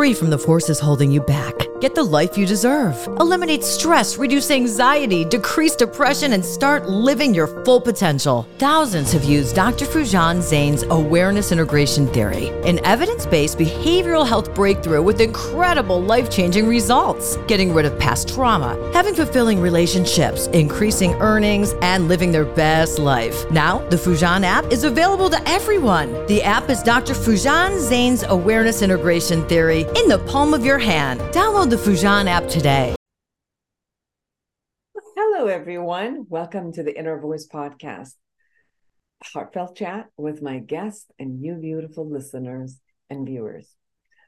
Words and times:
free 0.00 0.14
from 0.14 0.30
the 0.30 0.38
forces 0.38 0.80
holding 0.80 1.10
you 1.10 1.20
back. 1.20 1.59
Get 1.80 1.94
the 1.94 2.04
life 2.04 2.36
you 2.36 2.44
deserve. 2.44 2.94
Eliminate 3.20 3.64
stress, 3.64 4.18
reduce 4.18 4.50
anxiety, 4.50 5.24
decrease 5.24 5.74
depression, 5.74 6.34
and 6.34 6.44
start 6.44 6.90
living 6.90 7.34
your 7.34 7.46
full 7.64 7.80
potential. 7.80 8.46
Thousands 8.58 9.12
have 9.12 9.24
used 9.24 9.56
Dr. 9.56 9.86
Foojan 9.86 10.42
Zeine's 10.42 10.82
awareness 10.90 11.52
integration 11.52 12.06
theory, 12.08 12.48
an 12.68 12.84
evidence 12.84 13.24
based 13.24 13.56
behavioral 13.56 14.28
health 14.28 14.54
breakthrough 14.54 15.00
with 15.00 15.22
incredible 15.22 16.02
life 16.02 16.30
changing 16.30 16.68
results. 16.68 17.38
Getting 17.48 17.72
rid 17.72 17.86
of 17.86 17.98
past 17.98 18.28
trauma, 18.28 18.76
having 18.92 19.14
fulfilling 19.14 19.58
relationships, 19.58 20.48
increasing 20.48 21.14
earnings, 21.14 21.72
and 21.80 22.08
living 22.08 22.30
their 22.30 22.44
best 22.44 22.98
life. 22.98 23.50
Now, 23.50 23.78
the 23.88 23.96
Fujian 23.96 24.42
app 24.42 24.66
is 24.66 24.84
available 24.84 25.30
to 25.30 25.48
everyone. 25.48 26.26
The 26.26 26.42
app 26.42 26.68
is 26.68 26.82
Dr. 26.82 27.14
Foojan 27.14 27.78
Zeine's 27.78 28.22
awareness 28.24 28.82
integration 28.82 29.48
theory 29.48 29.86
in 29.96 30.08
the 30.08 30.22
palm 30.26 30.52
of 30.52 30.62
your 30.62 30.78
hand. 30.78 31.20
Download 31.32 31.69
the 31.70 31.76
Foojan 31.76 32.26
app 32.26 32.48
today. 32.48 32.96
Hello, 35.14 35.46
everyone. 35.46 36.26
Welcome 36.28 36.72
to 36.72 36.82
the 36.82 36.98
Inner 36.98 37.20
Voice 37.20 37.46
Podcast. 37.46 38.14
Heartfelt 39.22 39.76
chat 39.76 40.06
with 40.16 40.42
my 40.42 40.58
guests 40.58 41.06
and 41.20 41.40
you 41.40 41.54
beautiful 41.54 42.10
listeners 42.10 42.80
and 43.08 43.24
viewers. 43.24 43.72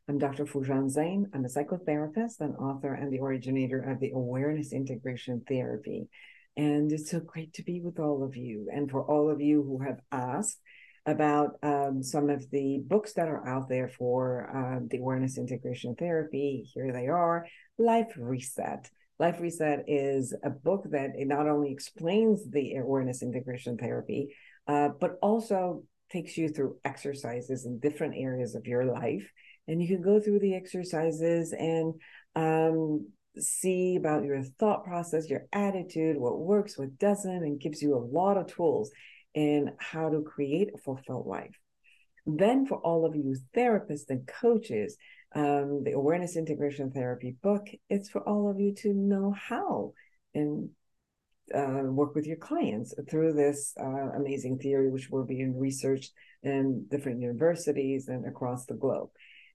I'm 0.09 0.19
Dr. 0.19 0.45
Foojan 0.45 0.89
Zeine. 0.95 1.25
I'm 1.35 1.45
a 1.45 1.49
psychotherapist 1.49 2.39
and 2.39 2.55
author 2.55 2.95
and 2.95 3.13
the 3.13 3.19
originator 3.19 3.81
of 3.91 3.99
the 3.99 4.13
Awareness 4.13 4.73
Integration 4.73 5.43
Therapy. 5.49 6.09
And 6.57 6.93
it's 6.93 7.11
so 7.11 7.19
great 7.19 7.55
to 7.55 7.65
be 7.65 7.81
with 7.81 7.99
all 7.99 8.23
of 8.23 8.37
you. 8.37 8.69
And 8.73 8.89
for 8.89 9.03
all 9.03 9.29
of 9.29 9.41
you 9.41 9.65
who 9.65 9.83
have 9.83 9.99
asked, 10.13 10.61
about 11.07 11.59
um, 11.63 12.03
some 12.03 12.31
of 12.31 12.49
the 12.51 12.83
books 12.87 13.15
that 13.15 13.29
are 13.29 13.47
out 13.47 13.69
there 13.69 13.89
for 13.89 14.49
uh, 14.55 14.81
the 14.89 14.99
awareness 14.99 15.37
integration 15.37 15.95
therapy. 15.97 16.69
Here 16.73 16.93
they 16.93 17.09
are 17.09 17.47
Life 17.79 18.13
Reset. 18.17 18.89
Life 19.19 19.41
Reset 19.41 19.85
is 19.89 20.35
a 20.45 20.51
book 20.51 20.85
that 20.91 21.11
it 21.17 21.27
not 21.27 21.49
only 21.49 21.73
explains 21.73 22.49
the 22.51 22.77
awareness 22.77 23.23
integration 23.23 23.77
therapy, 23.77 24.35
uh, 24.69 24.91
but 25.01 25.19
also 25.23 25.85
takes 26.11 26.37
you 26.37 26.49
through 26.49 26.77
exercises 26.85 27.65
in 27.67 27.79
different 27.79 28.15
areas 28.17 28.55
of 28.55 28.67
your 28.67 28.85
life. 28.85 29.29
And 29.67 29.83
you 29.83 29.89
can 29.89 30.03
go 30.03 30.21
through 30.21 30.41
the 30.41 30.55
exercises 30.55 31.53
and 31.53 31.95
um, 32.37 33.09
see 33.39 33.97
about 33.97 34.25
your 34.25 34.43
thought 34.43 34.85
process, 34.85 35.31
your 35.31 35.47
attitude, 35.53 36.17
what 36.17 36.39
works, 36.39 36.79
what 36.79 36.99
doesn't, 36.99 37.31
and 37.31 37.61
gives 37.61 37.81
you 37.81 37.95
a 37.95 38.07
lot 38.19 38.37
of 38.37 38.53
tools 38.53 38.91
in 39.35 39.73
how 39.79 40.11
to 40.11 40.23
create 40.23 40.71
a 40.75 40.79
fulfilled 40.79 41.27
life. 41.27 41.57
Then, 42.27 42.67
for 42.67 42.79
all 42.79 43.05
of 43.05 43.17
you 43.17 43.37
therapists 43.57 44.09
and 44.09 44.27
coaches, 44.27 44.97
um, 45.35 45.83
the 45.85 45.93
Awareness 45.93 46.37
Integration 46.37 46.91
Therapy 46.91 47.37
book, 47.43 47.67
it's 47.89 48.11
for 48.11 48.27
all 48.29 48.51
of 48.51 48.61
you 48.61 48.75
to 48.83 48.93
know 48.93 49.33
how 49.33 49.95
and 50.35 50.71
uh, 51.55 51.83
work 51.85 52.15
with 52.15 52.27
your 52.27 52.37
clients 52.37 52.95
through 53.11 53.33
this 53.33 53.75
uh, 53.81 54.11
amazing 54.17 54.59
theory, 54.59 54.91
which 54.91 55.11
will 55.11 55.25
be 55.25 55.45
researched 55.45 56.13
in 56.43 56.87
different 56.91 57.21
universities 57.21 58.09
and 58.09 58.27
across 58.27 58.67
the 58.67 58.75
globe. 58.75 59.11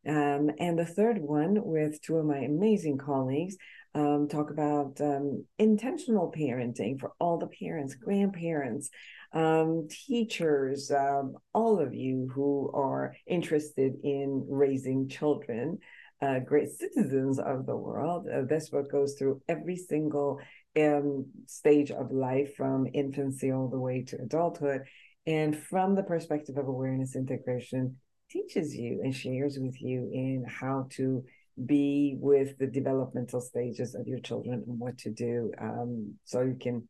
Um, 0.07 0.51
and 0.59 0.77
the 0.77 0.85
third 0.85 1.17
one 1.19 1.57
with 1.63 2.01
two 2.01 2.17
of 2.17 2.25
my 2.25 2.39
amazing 2.39 2.97
colleagues 2.97 3.57
um, 3.93 4.27
talk 4.29 4.51
about 4.51 4.99
um, 5.01 5.45
intentional 5.57 6.31
parenting 6.31 6.99
for 6.99 7.13
all 7.19 7.37
the 7.37 7.47
parents, 7.47 7.95
grandparents, 7.95 8.89
um, 9.33 9.87
teachers, 9.89 10.91
um, 10.91 11.35
all 11.53 11.79
of 11.79 11.93
you 11.93 12.29
who 12.33 12.71
are 12.73 13.15
interested 13.27 13.95
in 14.03 14.45
raising 14.49 15.07
children, 15.07 15.79
uh, 16.21 16.39
great 16.39 16.69
citizens 16.69 17.39
of 17.39 17.65
the 17.65 17.75
world. 17.75 18.27
Uh, 18.27 18.41
this 18.41 18.69
book 18.69 18.91
goes 18.91 19.13
through 19.13 19.41
every 19.47 19.75
single 19.75 20.39
um, 20.79 21.25
stage 21.45 21.91
of 21.91 22.11
life 22.11 22.55
from 22.55 22.87
infancy 22.93 23.51
all 23.51 23.67
the 23.67 23.79
way 23.79 24.03
to 24.03 24.17
adulthood. 24.21 24.81
And 25.25 25.57
from 25.57 25.95
the 25.95 26.03
perspective 26.03 26.57
of 26.57 26.67
awareness 26.67 27.15
integration, 27.15 27.97
teaches 28.29 28.75
you 28.75 29.01
and 29.03 29.15
shares 29.15 29.57
with 29.59 29.81
you 29.81 30.09
in 30.11 30.45
how 30.47 30.87
to 30.91 31.23
be 31.65 32.17
with 32.19 32.57
the 32.57 32.67
developmental 32.67 33.41
stages 33.41 33.95
of 33.95 34.07
your 34.07 34.19
children 34.19 34.63
and 34.67 34.79
what 34.79 34.97
to 34.97 35.09
do 35.09 35.51
um, 35.59 36.13
so 36.23 36.41
you 36.41 36.57
can 36.59 36.87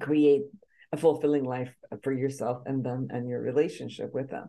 create 0.00 0.42
a 0.96 1.00
fulfilling 1.00 1.44
life 1.44 1.72
for 2.02 2.12
yourself 2.12 2.62
and 2.66 2.84
them 2.84 3.08
and 3.10 3.28
your 3.28 3.40
relationship 3.40 4.12
with 4.12 4.30
them. 4.30 4.48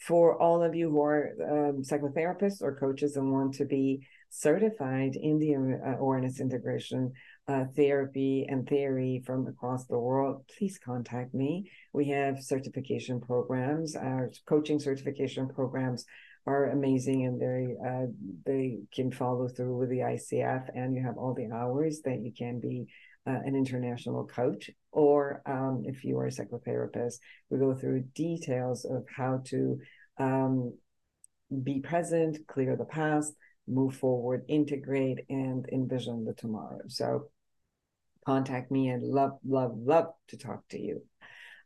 For 0.00 0.40
all 0.40 0.62
of 0.62 0.76
you 0.76 0.90
who 0.90 1.02
are 1.02 1.32
um, 1.42 1.82
psychotherapists 1.82 2.62
or 2.62 2.78
coaches 2.78 3.16
and 3.16 3.32
want 3.32 3.54
to 3.54 3.64
be 3.64 4.06
certified 4.30 5.16
in 5.16 5.38
the 5.38 5.54
awareness 5.98 6.38
integration 6.40 7.12
uh, 7.48 7.64
therapy 7.74 8.46
and 8.48 8.68
theory 8.68 9.22
from 9.26 9.46
across 9.48 9.86
the 9.86 9.98
world, 9.98 10.44
please 10.56 10.78
contact 10.78 11.34
me. 11.34 11.70
We 11.92 12.08
have 12.10 12.42
certification 12.42 13.20
programs. 13.20 13.96
Our 13.96 14.30
coaching 14.46 14.78
certification 14.78 15.48
programs 15.48 16.04
are 16.46 16.70
amazing 16.70 17.26
and 17.26 17.40
they 17.40 17.76
uh, 17.86 18.06
they 18.46 18.78
can 18.94 19.10
follow 19.10 19.48
through 19.48 19.76
with 19.76 19.90
the 19.90 19.98
ICF 19.98 20.68
and 20.74 20.94
you 20.94 21.02
have 21.02 21.18
all 21.18 21.34
the 21.34 21.50
hours 21.52 22.00
that 22.04 22.20
you 22.20 22.32
can 22.32 22.60
be 22.60 22.86
uh, 23.28 23.40
an 23.44 23.54
international 23.54 24.26
coach, 24.26 24.70
or 24.92 25.42
um, 25.46 25.82
if 25.84 26.04
you 26.04 26.18
are 26.18 26.26
a 26.26 26.30
psychotherapist, 26.30 27.18
we 27.50 27.58
go 27.58 27.74
through 27.74 28.04
details 28.14 28.84
of 28.84 29.04
how 29.14 29.42
to 29.46 29.78
um, 30.18 30.74
be 31.62 31.80
present, 31.80 32.38
clear 32.46 32.76
the 32.76 32.84
past, 32.84 33.32
move 33.66 33.96
forward, 33.96 34.44
integrate, 34.48 35.18
and 35.28 35.68
envision 35.70 36.24
the 36.24 36.32
tomorrow. 36.34 36.80
So 36.88 37.28
contact 38.26 38.70
me 38.70 38.88
and 38.88 39.02
love, 39.02 39.38
love, 39.46 39.72
love 39.76 40.06
to 40.28 40.36
talk 40.36 40.66
to 40.70 40.80
you. 40.80 41.02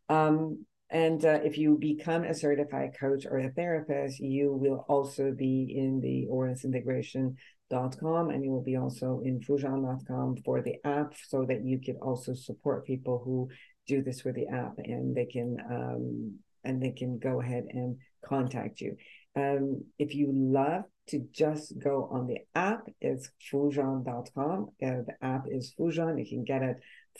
Um, 0.08 0.66
and 0.90 1.24
uh, 1.24 1.40
if 1.42 1.56
you 1.56 1.78
become 1.78 2.22
a 2.24 2.34
certified 2.34 2.90
coach 3.00 3.24
or 3.24 3.38
a 3.38 3.50
therapist, 3.50 4.20
you 4.20 4.52
will 4.52 4.84
also 4.88 5.32
be 5.32 5.74
in 5.74 6.00
the 6.00 6.26
awareness 6.30 6.64
integration 6.64 7.36
com 7.72 8.30
and 8.30 8.44
you 8.44 8.50
will 8.50 8.62
be 8.62 8.76
also 8.76 9.20
in 9.24 9.40
foojan.com 9.40 10.36
for 10.44 10.60
the 10.60 10.76
app 10.84 11.14
so 11.28 11.44
that 11.44 11.64
you 11.64 11.78
can 11.78 11.96
also 11.96 12.34
support 12.34 12.86
people 12.86 13.20
who 13.24 13.48
do 13.86 14.02
this 14.02 14.24
with 14.24 14.34
the 14.34 14.46
app 14.46 14.74
and 14.78 15.14
they 15.14 15.24
can 15.24 15.56
um, 15.70 16.38
and 16.64 16.82
they 16.82 16.90
can 16.90 17.18
go 17.18 17.40
ahead 17.40 17.64
and 17.70 17.96
contact 18.24 18.80
you 18.80 18.96
um, 19.36 19.82
if 19.98 20.14
you 20.14 20.30
love 20.32 20.84
to 21.08 21.26
just 21.32 21.78
go 21.78 22.08
on 22.12 22.26
the 22.26 22.38
app 22.54 22.86
it's 23.00 23.30
foojan.com 23.50 24.68
uh, 24.82 24.86
the 25.08 25.16
app 25.22 25.44
is 25.50 25.74
Foojan 25.78 26.18
you 26.18 26.28
can 26.28 26.44
get 26.44 26.62
it 26.62 26.76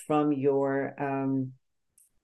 from 0.07 0.33
your 0.33 0.95
um, 0.99 1.53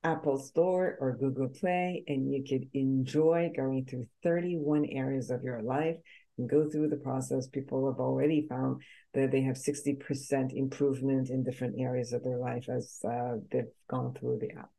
Apple 0.04 0.38
Store 0.38 0.96
or 1.00 1.16
Google 1.16 1.48
Play, 1.48 2.04
and 2.06 2.32
you 2.32 2.44
could 2.48 2.68
enjoy 2.72 3.50
going 3.54 3.84
through 3.84 4.06
31 4.22 4.86
areas 4.86 5.30
of 5.30 5.42
your 5.42 5.60
life 5.60 5.96
and 6.38 6.48
go 6.48 6.68
through 6.68 6.88
the 6.88 6.96
process. 6.96 7.46
People 7.46 7.90
have 7.90 8.00
already 8.00 8.46
found 8.48 8.82
that 9.14 9.30
they 9.30 9.42
have 9.42 9.56
60% 9.56 10.52
improvement 10.54 11.30
in 11.30 11.42
different 11.42 11.76
areas 11.78 12.12
of 12.12 12.22
their 12.24 12.38
life 12.38 12.68
as 12.68 12.98
uh, 13.04 13.36
they've 13.50 13.64
gone 13.88 14.14
through 14.14 14.38
the 14.40 14.52
app. 14.58 14.70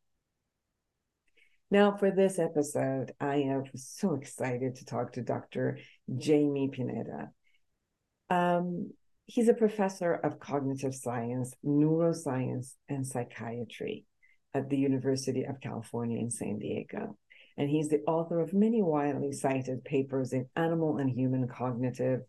Now, 1.72 1.96
for 1.96 2.10
this 2.10 2.40
episode, 2.40 3.14
I 3.20 3.38
am 3.38 3.64
so 3.76 4.16
excited 4.16 4.78
to 4.78 4.86
talk 4.86 5.14
to 5.14 5.22
Dr. 5.22 5.78
Jaime 6.10 6.70
Pineda. 6.70 7.30
Um, 8.32 8.92
he's 9.28 9.50
a 9.50 9.54
professor 9.54 10.14
of 10.14 10.40
cognitive 10.40 10.96
science, 10.96 11.54
neuroscience, 11.64 12.74
and 12.88 13.06
psychiatry 13.06 14.06
at 14.56 14.70
the 14.70 14.78
University 14.78 15.44
of 15.44 15.62
California 15.62 16.20
in 16.20 16.32
San 16.32 16.58
Diego. 16.58 17.18
And 17.60 17.70
he's 17.70 17.90
the 17.90 18.02
author 18.08 18.40
of 18.40 18.54
many 18.54 18.82
widely 18.82 19.34
cited 19.34 19.84
papers 19.84 20.32
in 20.32 20.48
animal 20.56 20.98
and 20.98 21.10
human 21.10 21.46
cognitive 21.48 22.22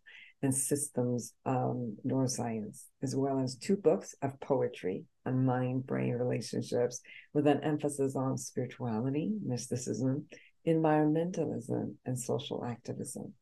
and 0.43 0.53
systems 0.53 1.35
um, 1.47 1.97
neuroscience, 2.05 2.83
as 3.01 3.15
well 3.15 3.39
as 3.39 3.55
two 3.55 3.77
books 3.77 4.15
of 4.23 4.41
poetry 4.41 5.05
on 5.25 5.47
mind 5.47 5.87
brain 5.87 6.15
relationships 6.15 7.01
with 7.33 7.47
an 7.47 7.63
emphasis 7.63 8.17
on 8.17 8.37
spirituality, 8.37 9.33
mysticism, 9.45 10.27
environmentalism, 10.67 11.95
and 12.05 12.19
social 12.19 12.65
activism. 12.65 13.33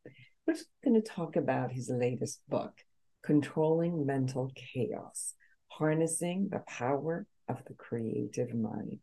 We're 0.46 0.56
going 0.84 1.00
to 1.00 1.08
talk 1.08 1.36
about 1.36 1.72
his 1.72 1.88
latest 1.88 2.42
book, 2.48 2.72
Controlling 3.22 4.04
Mental 4.04 4.52
Chaos 4.54 5.34
Harnessing 5.68 6.48
the 6.50 6.60
Power 6.66 7.26
of 7.48 7.64
the 7.66 7.74
Creative 7.74 8.54
Mind. 8.54 8.98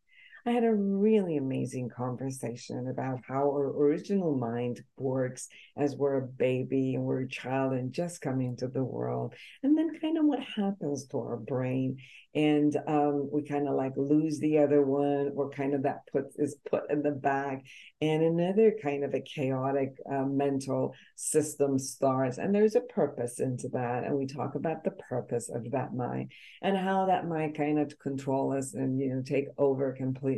I 0.48 0.52
had 0.52 0.64
a 0.64 0.76
really 0.76 1.38
amazing 1.38 1.90
conversation 1.90 2.88
about 2.88 3.22
how 3.28 3.50
our 3.50 3.66
original 3.66 4.38
mind 4.38 4.84
works 4.96 5.48
as 5.76 5.96
we're 5.96 6.18
a 6.18 6.28
baby 6.28 6.94
and 6.94 7.04
we're 7.04 7.22
a 7.22 7.28
child 7.28 7.74
and 7.74 7.92
just 7.92 8.22
coming 8.22 8.50
into 8.50 8.68
the 8.68 8.84
world. 8.84 9.34
And 9.64 9.76
then 9.76 10.00
kind 10.00 10.20
of 10.20 10.26
what 10.26 10.42
happens 10.42 11.08
to 11.08 11.18
our 11.18 11.38
brain. 11.38 11.98
And 12.36 12.78
um, 12.86 13.30
we 13.32 13.42
kind 13.44 13.68
of 13.68 13.76
like 13.76 13.94
lose 13.96 14.38
the 14.40 14.60
other 14.60 14.84
one, 14.84 15.32
or 15.36 15.50
kind 15.50 15.74
of 15.74 15.84
that 15.84 16.02
put 16.12 16.26
is 16.36 16.58
put 16.70 16.92
in 16.92 17.02
the 17.02 17.12
back. 17.12 17.64
And 18.02 18.22
another 18.22 18.76
kind 18.84 19.04
of 19.04 19.16
a 19.16 19.22
chaotic 19.22 19.96
uh, 20.08 20.26
mental 20.26 20.94
system 21.16 21.80
starts. 21.80 22.38
And 22.38 22.54
there's 22.54 22.76
a 22.76 22.82
purpose 22.82 23.40
into 23.40 23.70
that. 23.70 24.04
And 24.04 24.16
we 24.16 24.28
talk 24.28 24.54
about 24.54 24.84
the 24.84 24.92
purpose 24.92 25.50
of 25.50 25.72
that 25.72 25.96
mind 25.96 26.34
and 26.62 26.78
how 26.78 27.08
that 27.08 27.28
mind 27.28 27.58
kind 27.58 27.80
of 27.80 27.98
control 27.98 28.52
us 28.56 28.76
and, 28.76 29.00
you 29.00 29.16
know, 29.16 29.24
take 29.26 29.48
over 29.58 29.94
completely 29.94 30.35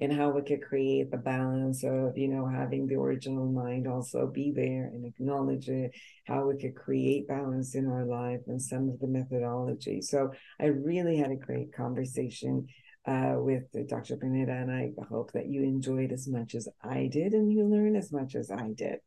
and 0.00 0.12
how 0.12 0.30
we 0.30 0.42
could 0.42 0.62
create 0.62 1.10
the 1.10 1.16
balance 1.16 1.84
of 1.84 2.16
you 2.18 2.28
know 2.28 2.46
having 2.46 2.86
the 2.86 2.96
original 2.96 3.46
mind 3.46 3.86
also 3.86 4.26
be 4.26 4.50
there 4.50 4.90
and 4.92 5.06
acknowledge 5.06 5.68
it 5.68 5.92
how 6.26 6.46
we 6.46 6.56
could 6.56 6.74
create 6.74 7.28
balance 7.28 7.74
in 7.74 7.86
our 7.86 8.04
life 8.04 8.40
and 8.48 8.60
some 8.60 8.88
of 8.88 8.98
the 9.00 9.06
methodology 9.06 10.00
so 10.00 10.32
i 10.60 10.66
really 10.66 11.16
had 11.16 11.30
a 11.30 11.36
great 11.36 11.72
conversation 11.72 12.66
uh, 13.06 13.34
with 13.36 13.64
dr 13.88 14.16
Pineda, 14.16 14.52
and 14.52 14.70
i 14.70 14.90
hope 15.08 15.32
that 15.32 15.46
you 15.46 15.62
enjoyed 15.62 16.10
as 16.12 16.26
much 16.28 16.54
as 16.54 16.68
i 16.82 17.08
did 17.10 17.32
and 17.32 17.52
you 17.52 17.64
learned 17.64 17.96
as 17.96 18.12
much 18.12 18.34
as 18.34 18.50
i 18.50 18.72
did 18.74 18.98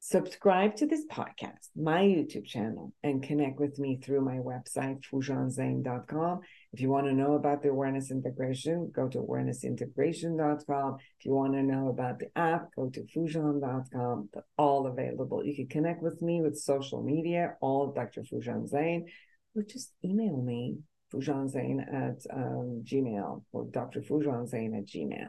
subscribe 0.00 0.76
to 0.76 0.86
this 0.86 1.04
podcast, 1.10 1.68
my 1.76 2.00
YouTube 2.00 2.46
channel, 2.46 2.92
and 3.02 3.22
connect 3.22 3.60
with 3.60 3.78
me 3.78 4.00
through 4.02 4.22
my 4.22 4.36
website, 4.36 5.02
foojanzeine.com. 5.12 6.40
If 6.72 6.80
you 6.80 6.90
want 6.90 7.06
to 7.06 7.14
know 7.14 7.34
about 7.34 7.62
the 7.62 7.70
awareness 7.70 8.10
integration, 8.10 8.92
go 8.94 9.08
to 9.08 9.18
awarenessintegration.com. 9.18 10.96
If 11.18 11.24
you 11.24 11.32
want 11.32 11.54
to 11.54 11.62
know 11.62 11.88
about 11.88 12.18
the 12.18 12.28
app, 12.36 12.68
go 12.76 12.90
to 12.90 13.04
foojan.com. 13.04 14.28
They're 14.32 14.44
all 14.58 14.86
available. 14.86 15.44
You 15.44 15.56
can 15.56 15.68
connect 15.68 16.02
with 16.02 16.20
me 16.20 16.42
with 16.42 16.58
social 16.58 17.02
media, 17.02 17.56
all 17.62 17.92
Dr. 17.92 18.22
Foojan 18.22 18.70
Zeine, 18.70 19.04
or 19.56 19.62
just 19.62 19.92
email 20.04 20.36
me, 20.36 20.78
foojanzeine 21.12 21.80
at 21.88 22.20
um, 22.30 22.84
gmail 22.84 23.42
or 23.52 23.64
Dr. 23.70 24.02
Foojanzeine 24.02 24.76
at 24.76 24.86
gmail. 24.86 25.28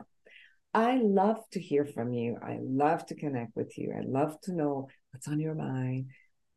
I 0.73 0.99
love 1.01 1.39
to 1.51 1.59
hear 1.59 1.85
from 1.85 2.13
you. 2.13 2.37
I 2.43 2.59
love 2.61 3.05
to 3.07 3.15
connect 3.15 3.55
with 3.55 3.77
you. 3.77 3.93
I 3.97 4.01
love 4.05 4.39
to 4.41 4.53
know 4.53 4.89
what's 5.11 5.27
on 5.27 5.39
your 5.39 5.55
mind, 5.55 6.07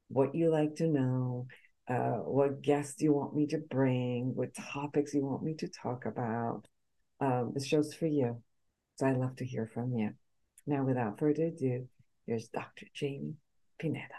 what 0.09 0.35
you 0.35 0.51
like 0.51 0.75
to 0.77 0.89
know, 0.89 1.47
uh, 1.89 2.19
what 2.25 2.63
guests 2.63 2.95
do 2.95 3.05
you 3.05 3.13
want 3.13 3.35
me 3.35 3.47
to 3.49 3.59
bring, 3.59 4.35
what 4.35 4.55
topics 4.55 5.15
you 5.15 5.25
want 5.25 5.43
me 5.43 5.55
to 5.55 5.69
talk 5.69 6.07
about. 6.07 6.63
Um, 7.21 7.53
the 7.55 7.65
show's 7.65 7.95
for 7.95 8.07
you. 8.07 8.43
So 8.97 9.07
I 9.07 9.13
love 9.13 9.37
to 9.37 9.45
hear 9.45 9.71
from 9.73 9.97
you. 9.97 10.13
Now, 10.67 10.85
without 10.85 11.19
further 11.19 11.47
ado, 11.47 11.89
here's 12.27 12.49
Dr. 12.49 12.87
Jaime 12.99 13.35
Pineda. 13.79 14.15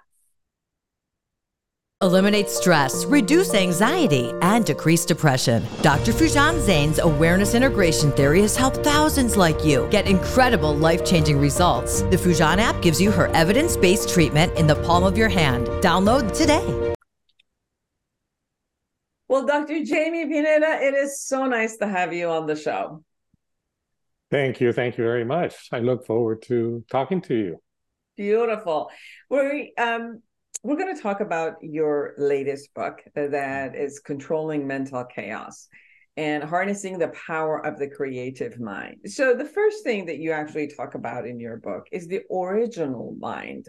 Eliminate 2.01 2.49
stress, 2.49 3.05
reduce 3.05 3.53
anxiety, 3.53 4.33
and 4.41 4.65
decrease 4.65 5.05
depression. 5.05 5.65
Dr. 5.81 6.11
Foojan 6.11 6.59
Zeine's 6.59 6.99
awareness 6.99 7.55
integration 7.55 8.11
theory 8.11 8.41
has 8.41 8.57
helped 8.57 8.83
thousands 8.83 9.37
like 9.37 9.63
you 9.63 9.87
get 9.89 10.05
incredible 10.05 10.75
life 10.75 11.05
changing 11.05 11.39
results. 11.39 12.01
The 12.01 12.17
Foojan 12.17 12.57
app 12.57 12.81
gives 12.81 12.99
you 12.99 13.09
her 13.11 13.27
evidence 13.27 13.77
based 13.77 14.09
treatment 14.09 14.57
in 14.57 14.67
the 14.67 14.75
palm 14.83 15.05
of 15.05 15.17
your 15.17 15.29
hand. 15.29 15.67
Download 15.81 16.35
today. 16.37 16.82
Well, 19.33 19.47
Dr. 19.47 19.73
Jaime 19.83 20.27
Pineda, 20.27 20.77
it 20.79 20.93
is 20.93 21.19
so 21.19 21.47
nice 21.47 21.77
to 21.77 21.87
have 21.87 22.13
you 22.13 22.29
on 22.29 22.45
the 22.45 22.55
show. 22.55 23.03
Thank 24.29 24.61
you. 24.61 24.71
Thank 24.71 24.99
you 24.99 25.03
very 25.03 25.25
much. 25.25 25.69
I 25.71 25.79
look 25.79 26.05
forward 26.05 26.43
to 26.43 26.85
talking 26.91 27.19
to 27.21 27.33
you. 27.33 27.57
Beautiful. 28.15 28.91
We're 29.31 29.69
um, 29.79 30.21
we're 30.61 30.75
going 30.75 30.95
to 30.95 31.01
talk 31.01 31.19
about 31.19 31.55
your 31.63 32.13
latest 32.19 32.75
book 32.75 33.01
that 33.15 33.75
is 33.75 34.01
Controlling 34.01 34.67
Mental 34.67 35.03
Chaos 35.03 35.67
and 36.15 36.43
harnessing 36.43 36.99
the 36.99 37.07
power 37.07 37.65
of 37.65 37.79
the 37.79 37.89
creative 37.89 38.59
mind. 38.59 38.97
So, 39.07 39.33
the 39.33 39.45
first 39.45 39.83
thing 39.83 40.05
that 40.05 40.19
you 40.19 40.31
actually 40.31 40.67
talk 40.67 40.93
about 40.93 41.25
in 41.25 41.39
your 41.39 41.57
book 41.57 41.87
is 41.91 42.05
the 42.05 42.21
original 42.31 43.15
mind, 43.19 43.65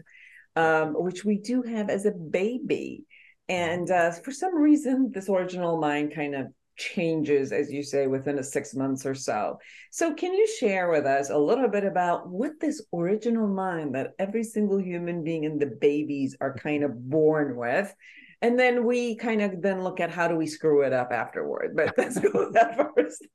um, 0.56 0.93
which 0.93 1.25
we 1.25 1.38
do 1.38 1.62
have 1.62 1.88
as 1.88 2.05
a 2.05 2.12
baby. 2.12 3.06
And 3.49 3.91
uh, 3.91 4.12
for 4.12 4.32
some 4.32 4.56
reason, 4.56 5.11
this 5.12 5.29
original 5.29 5.79
mind 5.79 6.14
kind 6.14 6.35
of 6.35 6.46
changes, 6.76 7.52
as 7.52 7.73
you 7.73 7.82
say, 7.82 8.06
within 8.06 8.38
a 8.38 8.43
six 8.43 8.75
months 8.75 9.06
or 9.06 9.14
so. 9.14 9.58
So, 9.91 10.14
can 10.14 10.32
you 10.32 10.46
share 10.46 10.91
with 10.91 11.06
us 11.06 11.31
a 11.31 11.38
little 11.38 11.69
bit 11.69 11.85
about 11.85 12.29
what 12.29 12.52
this 12.61 12.82
original 12.93 13.46
mind 13.46 13.94
that 13.94 14.12
every 14.19 14.44
single 14.44 14.81
human 14.81 15.23
being 15.23 15.44
and 15.44 15.61
the 15.61 15.76
babies 15.81 16.37
are 16.41 16.55
kind 16.55 16.85
of 16.85 17.08
born 17.08 17.56
with? 17.56 17.94
And 18.43 18.58
then 18.58 18.85
we 18.85 19.17
kind 19.17 19.41
of 19.41 19.62
then 19.62 19.82
look 19.85 20.00
at 20.00 20.11
how 20.11 20.29
do 20.29 20.37
we 20.37 20.47
screw 20.47 20.82
it 20.82 20.93
up 20.93 21.12
afterward. 21.12 21.75
But 21.76 21.94
let's 21.99 22.19
go 22.19 22.31
with 22.35 22.55
that 22.55 22.76
first. 22.76 23.26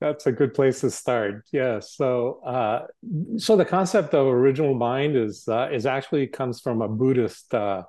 That's 0.00 0.26
a 0.26 0.32
good 0.32 0.54
place 0.54 0.80
to 0.80 0.90
start. 0.90 1.44
Yeah. 1.52 1.80
So, 1.80 2.40
uh, 2.44 2.86
so 3.38 3.56
the 3.56 3.64
concept 3.64 4.12
of 4.12 4.26
original 4.26 4.74
mind 4.74 5.16
is 5.16 5.48
uh, 5.48 5.68
is 5.72 5.86
actually 5.86 6.26
comes 6.26 6.60
from 6.60 6.82
a 6.82 6.88
Buddhist. 6.88 7.52
Uh, 7.54 7.82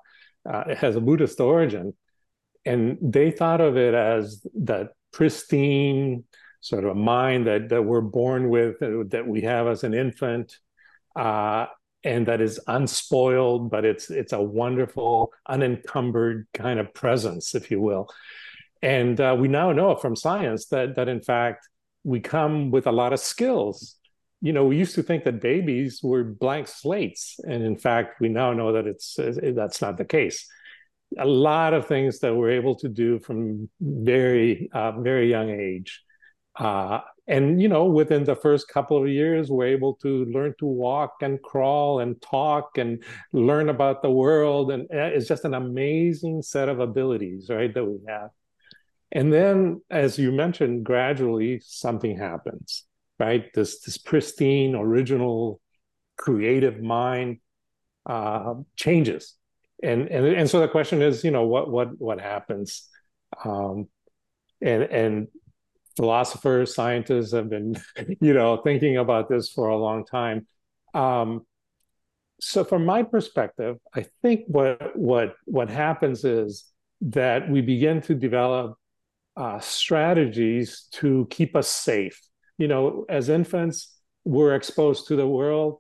uh 0.49 0.63
it 0.67 0.77
has 0.77 0.95
a 0.95 1.01
Buddhist 1.01 1.39
origin, 1.39 1.93
and 2.65 2.97
they 3.01 3.31
thought 3.31 3.61
of 3.61 3.77
it 3.77 3.93
as 3.93 4.45
that 4.55 4.89
pristine 5.11 6.23
sort 6.61 6.83
of 6.83 6.91
a 6.91 6.95
mind 6.95 7.47
that 7.47 7.69
that 7.69 7.83
we're 7.83 8.01
born 8.01 8.49
with 8.49 8.79
that 8.79 9.25
we 9.25 9.41
have 9.41 9.67
as 9.67 9.83
an 9.83 9.93
infant 9.93 10.57
uh, 11.15 11.65
and 12.03 12.27
that 12.27 12.41
is 12.41 12.59
unspoiled 12.67 13.69
but 13.69 13.85
it's 13.85 14.09
it's 14.09 14.33
a 14.33 14.41
wonderful 14.41 15.31
unencumbered 15.47 16.47
kind 16.53 16.79
of 16.79 16.93
presence 16.93 17.55
if 17.55 17.71
you 17.71 17.81
will. 17.81 18.07
And 18.81 19.19
uh, 19.19 19.35
we 19.39 19.47
now 19.47 19.71
know 19.71 19.95
from 19.95 20.15
science 20.15 20.67
that 20.67 20.95
that 20.95 21.07
in 21.07 21.21
fact 21.21 21.67
we 22.03 22.19
come 22.19 22.71
with 22.71 22.87
a 22.87 22.91
lot 22.91 23.13
of 23.13 23.19
skills 23.19 23.95
you 24.41 24.53
know 24.53 24.65
we 24.65 24.77
used 24.77 24.95
to 24.95 25.03
think 25.03 25.23
that 25.23 25.41
babies 25.41 26.01
were 26.03 26.23
blank 26.23 26.67
slates. 26.67 27.39
And 27.43 27.63
in 27.63 27.77
fact 27.77 28.19
we 28.21 28.29
now 28.29 28.53
know 28.53 28.73
that 28.73 28.87
it's 28.87 29.17
that's 29.17 29.81
not 29.81 29.97
the 29.97 30.05
case. 30.05 30.47
A 31.17 31.25
lot 31.25 31.73
of 31.73 31.87
things 31.87 32.19
that 32.19 32.35
we're 32.35 32.51
able 32.51 32.75
to 32.75 32.89
do 32.89 33.19
from 33.19 33.69
very 33.79 34.69
uh, 34.73 34.91
very 34.99 35.29
young 35.29 35.49
age 35.49 36.01
uh, 36.57 37.01
and 37.27 37.61
you 37.61 37.67
know 37.67 37.85
within 37.85 38.23
the 38.23 38.35
first 38.35 38.67
couple 38.67 39.01
of 39.01 39.07
years 39.07 39.49
we're 39.51 39.67
able 39.67 39.93
to 39.95 40.25
learn 40.25 40.55
to 40.59 40.65
walk 40.65 41.17
and 41.21 41.41
crawl 41.41 41.99
and 41.99 42.19
talk 42.21 42.77
and 42.77 43.03
learn 43.31 43.69
about 43.69 44.01
the 44.01 44.09
world. 44.09 44.71
And 44.71 44.83
uh, 44.83 45.11
it's 45.13 45.27
just 45.27 45.45
an 45.45 45.53
amazing 45.53 46.41
set 46.41 46.69
of 46.69 46.79
abilities 46.79 47.49
right 47.49 47.73
that 47.73 47.85
we 47.85 47.99
have. 48.07 48.29
And 49.11 49.31
then 49.31 49.81
as 49.89 50.17
you 50.17 50.31
mentioned 50.31 50.83
gradually 50.83 51.61
something 51.63 52.17
happens 52.17 52.86
right? 53.19 53.51
This 53.53 53.81
this 53.81 53.97
pristine 53.97 54.75
original 54.75 55.59
creative 56.17 56.81
mind 56.81 57.39
uh, 58.05 58.55
changes. 58.75 59.35
And 59.83 60.07
and 60.07 60.25
and 60.25 60.49
so 60.49 60.59
the 60.59 60.67
question 60.67 61.01
is 61.01 61.23
you 61.23 61.31
know 61.31 61.45
what 61.45 61.69
what 61.69 61.99
what 61.99 62.19
happens? 62.19 62.87
Um 63.43 63.87
and 64.61 64.83
and 64.83 65.27
philosophers 65.95 66.75
scientists 66.75 67.33
have 67.33 67.49
been 67.49 67.75
you 68.21 68.33
know 68.33 68.57
thinking 68.57 68.97
about 68.97 69.29
this 69.29 69.51
for 69.51 69.69
a 69.69 69.77
long 69.77 70.05
time. 70.05 70.47
Um 70.93 71.45
so 72.39 72.63
from 72.63 72.85
my 72.85 73.03
perspective 73.03 73.77
i 73.95 74.05
think 74.21 74.41
what 74.47 74.95
what 74.95 75.35
what 75.45 75.69
happens 75.69 76.23
is 76.23 76.65
that 77.01 77.49
we 77.49 77.61
begin 77.61 78.01
to 78.01 78.13
develop 78.15 78.77
uh, 79.35 79.59
strategies 79.59 80.87
to 80.91 81.27
keep 81.29 81.55
us 81.55 81.67
safe 81.67 82.19
you 82.57 82.67
know 82.67 83.05
as 83.09 83.29
infants 83.29 83.99
we're 84.25 84.55
exposed 84.55 85.07
to 85.07 85.15
the 85.15 85.27
world 85.27 85.79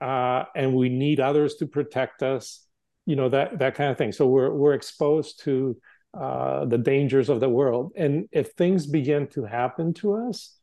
uh, 0.00 0.44
and 0.54 0.74
we 0.74 0.88
need 0.88 1.20
others 1.20 1.56
to 1.56 1.66
protect 1.66 2.22
us 2.22 2.68
you 3.08 3.16
know 3.16 3.30
that 3.30 3.58
that 3.58 3.74
kind 3.74 3.90
of 3.90 3.96
thing. 3.96 4.12
So 4.12 4.26
we're 4.26 4.52
we're 4.52 4.74
exposed 4.74 5.42
to 5.44 5.78
uh, 6.12 6.66
the 6.66 6.76
dangers 6.76 7.30
of 7.30 7.40
the 7.40 7.48
world, 7.48 7.92
and 7.96 8.28
if 8.32 8.48
things 8.52 8.86
begin 8.86 9.28
to 9.28 9.44
happen 9.44 9.94
to 9.94 10.12
us, 10.12 10.54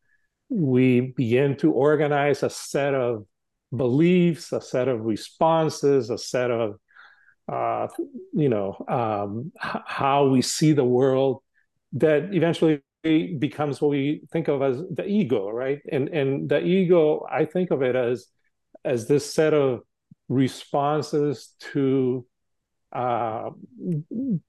we 0.48 1.02
begin 1.02 1.58
to 1.58 1.72
organize 1.72 2.44
a 2.44 2.52
set 2.52 2.94
of 2.94 3.26
beliefs, 3.76 4.52
a 4.52 4.62
set 4.62 4.88
of 4.88 5.06
responses, 5.06 6.12
a 6.12 6.20
set 6.20 6.52
of 6.52 6.76
uh, 7.52 7.88
you 8.34 8.50
know 8.50 8.78
um, 8.88 9.52
how 9.58 10.28
we 10.28 10.44
see 10.44 10.72
the 10.72 10.86
world 10.86 11.42
that 11.94 12.32
eventually 12.32 12.80
becomes 13.06 13.82
what 13.82 13.92
we 13.92 14.24
think 14.32 14.48
of 14.48 14.62
as 14.62 14.82
the 14.92 15.06
ego, 15.06 15.50
right? 15.50 15.80
And 15.92 16.10
and 16.10 16.50
the 16.50 16.62
ego, 16.64 17.26
I 17.30 17.46
think 17.46 17.72
of 17.72 17.82
it 17.82 17.96
as 17.96 18.28
as 18.84 19.08
this 19.08 19.32
set 19.32 19.54
of 19.54 19.82
responses 20.28 21.54
to 21.74 22.26
uh, 22.92 23.50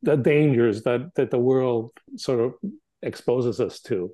the 0.03 0.17
dangers 0.17 0.83
that 0.83 1.15
that 1.17 1.31
the 1.31 1.39
world 1.39 1.91
sort 2.17 2.41
of 2.41 2.55
exposes 3.03 3.61
us 3.61 3.81
to. 3.83 4.13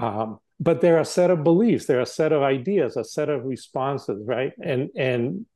Um, 0.00 0.38
but 0.58 0.80
they're 0.80 1.00
a 1.00 1.04
set 1.04 1.30
of 1.30 1.44
beliefs, 1.44 1.86
they're 1.86 2.00
a 2.00 2.06
set 2.06 2.32
of 2.32 2.42
ideas, 2.42 2.96
a 2.96 3.04
set 3.04 3.28
of 3.28 3.44
responses, 3.44 4.22
right? 4.26 4.52
And 4.62 4.90
and 4.96 5.46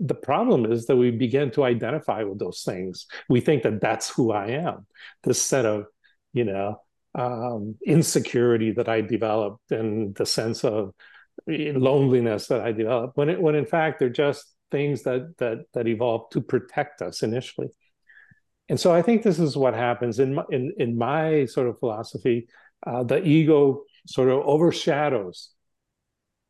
the 0.00 0.14
problem 0.14 0.72
is 0.72 0.86
that 0.86 0.96
we 0.96 1.10
begin 1.10 1.50
to 1.52 1.64
identify 1.64 2.24
with 2.24 2.38
those 2.38 2.62
things. 2.64 3.06
We 3.28 3.40
think 3.40 3.62
that 3.62 3.80
that's 3.80 4.08
who 4.08 4.32
I 4.32 4.46
am. 4.48 4.86
This 5.22 5.40
set 5.40 5.66
of, 5.66 5.84
you 6.32 6.44
know, 6.44 6.80
um, 7.14 7.76
insecurity 7.84 8.72
that 8.72 8.88
I 8.88 9.00
developed 9.00 9.72
and 9.72 10.14
the 10.14 10.26
sense 10.26 10.64
of 10.64 10.92
loneliness 11.46 12.46
that 12.48 12.60
I 12.60 12.72
developed. 12.72 13.16
When 13.16 13.28
it 13.28 13.40
when 13.40 13.54
in 13.54 13.66
fact 13.66 13.98
they're 13.98 14.08
just 14.08 14.44
things 14.70 15.02
that 15.02 15.36
that 15.38 15.64
that 15.74 15.88
evolved 15.88 16.32
to 16.32 16.40
protect 16.40 17.02
us 17.02 17.22
initially. 17.22 17.68
And 18.68 18.78
so 18.78 18.94
I 18.94 19.02
think 19.02 19.22
this 19.22 19.40
is 19.40 19.56
what 19.56 19.74
happens 19.74 20.20
in 20.20 20.34
my, 20.34 20.44
in 20.50 20.72
in 20.78 20.96
my 20.96 21.46
sort 21.46 21.68
of 21.68 21.78
philosophy. 21.78 22.48
Uh, 22.86 23.02
the 23.02 23.22
ego 23.22 23.82
sort 24.06 24.28
of 24.28 24.40
overshadows 24.46 25.50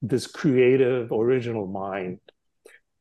this 0.03 0.27
creative 0.27 1.13
original 1.13 1.67
mind 1.67 2.21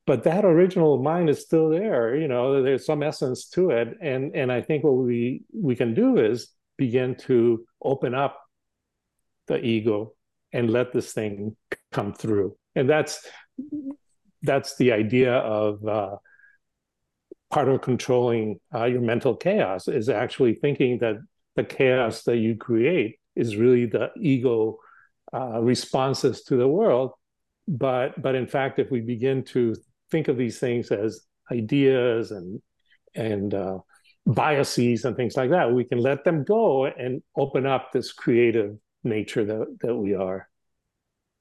but 0.05 0.23
that 0.23 0.43
original 0.43 1.01
mind 1.01 1.29
is 1.29 1.39
still 1.39 1.69
there 1.69 2.15
you 2.15 2.27
know 2.27 2.61
there's 2.63 2.85
some 2.85 3.03
essence 3.03 3.47
to 3.47 3.69
it 3.69 3.95
and 4.01 4.35
and 4.35 4.51
i 4.51 4.61
think 4.61 4.83
what 4.83 4.95
we 4.95 5.43
we 5.53 5.75
can 5.75 5.93
do 5.93 6.17
is 6.17 6.49
begin 6.79 7.15
to 7.15 7.63
open 7.83 8.15
up 8.15 8.41
the 9.47 9.63
ego 9.63 10.13
and 10.53 10.71
let 10.71 10.91
this 10.91 11.13
thing 11.13 11.55
come 11.91 12.13
through 12.13 12.55
and 12.75 12.89
that's 12.89 13.27
that's 14.41 14.77
the 14.77 14.91
idea 14.91 15.33
of 15.33 15.85
uh, 15.85 16.15
part 17.49 17.67
of 17.67 17.81
controlling 17.81 18.59
uh, 18.73 18.85
your 18.85 19.01
mental 19.01 19.35
chaos 19.35 19.87
is 19.87 20.09
actually 20.09 20.53
thinking 20.53 20.99
that 20.99 21.17
the 21.55 21.63
chaos 21.63 22.23
that 22.23 22.37
you 22.37 22.55
create 22.55 23.19
is 23.35 23.57
really 23.57 23.85
the 23.85 24.11
ego 24.17 24.77
uh, 25.33 25.59
responses 25.61 26.43
to 26.43 26.55
the 26.55 26.67
world. 26.67 27.11
But 27.67 28.21
but 28.21 28.35
in 28.35 28.47
fact, 28.47 28.79
if 28.79 28.89
we 28.91 29.01
begin 29.01 29.43
to 29.45 29.75
think 30.11 30.27
of 30.27 30.37
these 30.37 30.59
things 30.59 30.91
as 30.91 31.21
ideas 31.51 32.31
and 32.31 32.61
and 33.15 33.53
uh, 33.53 33.79
biases 34.25 35.05
and 35.05 35.15
things 35.15 35.35
like 35.35 35.49
that, 35.51 35.71
we 35.71 35.83
can 35.83 35.99
let 35.99 36.23
them 36.23 36.43
go 36.43 36.85
and 36.85 37.21
open 37.35 37.65
up 37.65 37.91
this 37.91 38.11
creative 38.11 38.77
nature 39.03 39.45
that 39.45 39.77
that 39.81 39.95
we 39.95 40.15
are. 40.15 40.47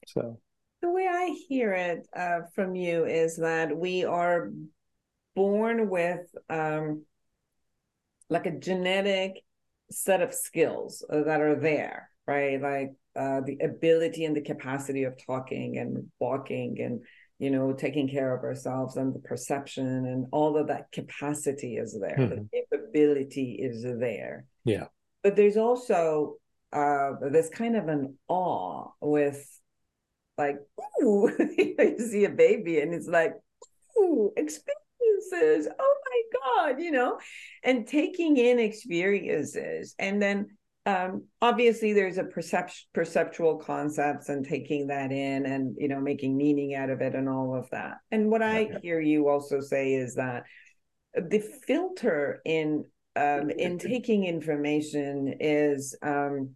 So 0.06 0.38
the 0.80 0.90
way 0.90 1.08
I 1.11 1.35
hear 1.49 1.73
it 1.73 2.06
uh, 2.16 2.40
from 2.54 2.75
you 2.75 3.04
is 3.04 3.37
that 3.37 3.76
we 3.76 4.04
are 4.04 4.50
born 5.35 5.88
with 5.88 6.20
um, 6.49 7.04
like 8.30 8.47
a 8.47 8.58
genetic 8.58 9.42
set 9.90 10.23
of 10.23 10.35
skills 10.35 11.04
uh, 11.11 11.23
that 11.23 11.40
are 11.40 11.58
there, 11.58 12.11
right? 12.26 12.61
Like 12.61 12.92
uh, 13.16 13.40
the 13.40 13.58
ability 13.62 14.25
and 14.25 14.37
the 14.37 14.42
capacity 14.42 15.04
of 15.04 15.14
talking 15.26 15.78
and 15.78 16.06
walking 16.18 16.80
and 16.80 17.00
you 17.38 17.50
know 17.50 17.73
taking 17.73 18.09
care 18.09 18.35
of 18.37 18.42
ourselves 18.42 18.97
and 18.97 19.14
the 19.14 19.21
perception 19.21 19.87
and 19.87 20.26
all 20.33 20.57
of 20.57 20.68
that 20.68 20.90
capacity 20.92 21.76
is 21.76 21.97
there. 21.99 22.16
Mm-hmm. 22.18 22.35
the 22.35 22.49
capability 22.52 23.59
is 23.61 23.83
there. 23.83 24.45
Yeah. 24.64 24.87
But 25.23 25.37
there's 25.37 25.57
also 25.57 26.37
uh 26.73 27.12
this 27.30 27.49
kind 27.49 27.76
of 27.76 27.88
an 27.88 28.16
awe 28.28 28.90
with 29.00 29.47
like 30.37 30.59
ooh 31.02 31.30
you 31.59 31.99
see 31.99 32.25
a 32.25 32.30
baby 32.30 32.80
and 32.80 32.92
it's 32.92 33.09
like 33.09 33.35
ooh 33.97 34.33
experiences. 34.37 35.68
Oh 35.78 35.97
my 36.11 36.23
God, 36.45 36.80
you 36.80 36.90
know, 36.90 37.18
and 37.62 37.87
taking 37.87 38.37
in 38.37 38.59
experiences. 38.59 39.95
And 39.99 40.21
then 40.21 40.58
um, 40.88 41.25
obviously 41.42 41.92
there's 41.92 42.16
a 42.16 42.25
perception 42.25 42.87
perceptual 42.95 43.59
concepts 43.59 44.30
and 44.30 44.47
taking 44.47 44.87
that 44.87 45.12
in 45.12 45.45
and 45.45 45.76
you 45.78 45.87
know 45.87 46.00
making 46.00 46.35
meaning 46.35 46.75
out 46.75 46.88
of 46.88 47.02
it 47.02 47.14
and 47.14 47.28
all 47.28 47.54
of 47.54 47.68
that. 47.71 47.99
And 48.11 48.30
what 48.30 48.42
i 48.42 48.71
hear 48.80 48.99
you 48.99 49.28
also 49.28 49.61
say 49.61 49.92
is 49.92 50.14
that 50.14 50.45
the 51.14 51.40
filter 51.66 52.40
in 52.47 52.85
um, 53.16 53.50
in 53.50 53.78
taking 53.78 54.25
information 54.25 55.35
is 55.40 55.95
um, 56.02 56.54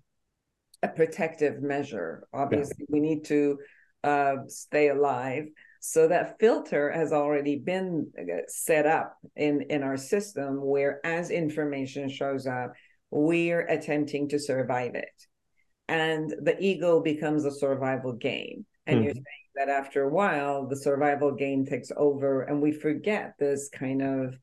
a 0.83 0.89
protective 0.89 1.61
measure. 1.61 2.27
Obviously 2.33 2.77
yeah. 2.79 2.87
we 2.89 3.01
need 3.01 3.25
to 3.27 3.59
uh, 4.03 4.37
stay 4.47 4.89
alive. 4.89 5.45
So 5.81 6.09
that 6.09 6.39
filter 6.39 6.91
has 6.93 7.13
already 7.13 7.57
been 7.57 8.11
uh, 8.17 8.43
set 8.47 8.87
up 8.87 9.17
in, 9.35 9.63
in 9.63 9.83
our 9.83 9.97
system 9.97 10.63
where 10.63 11.05
as 11.05 11.31
information 11.31 12.09
shows 12.09 12.47
up, 12.47 12.73
we're 13.13 13.67
attempting 13.67 14.29
to 14.31 14.39
survive 14.39 14.95
it. 14.95 15.27
And 15.89 16.31
the 16.31 16.57
ego 16.59 17.01
becomes 17.01 17.45
a 17.45 17.51
survival 17.51 18.15
game. 18.15 18.65
And 18.87 18.97
mm-hmm. 18.97 19.05
you're 19.05 19.15
saying 19.15 19.25
that 19.57 19.69
after 19.69 20.05
a 20.05 20.13
while, 20.13 20.67
the 20.67 20.77
survival 20.77 21.33
game 21.33 21.67
takes 21.67 21.93
over 21.97 22.43
and 22.43 22.63
we 22.63 22.73
forget 22.73 23.35
this 23.39 23.69
kind 23.69 24.03
of 24.03 24.39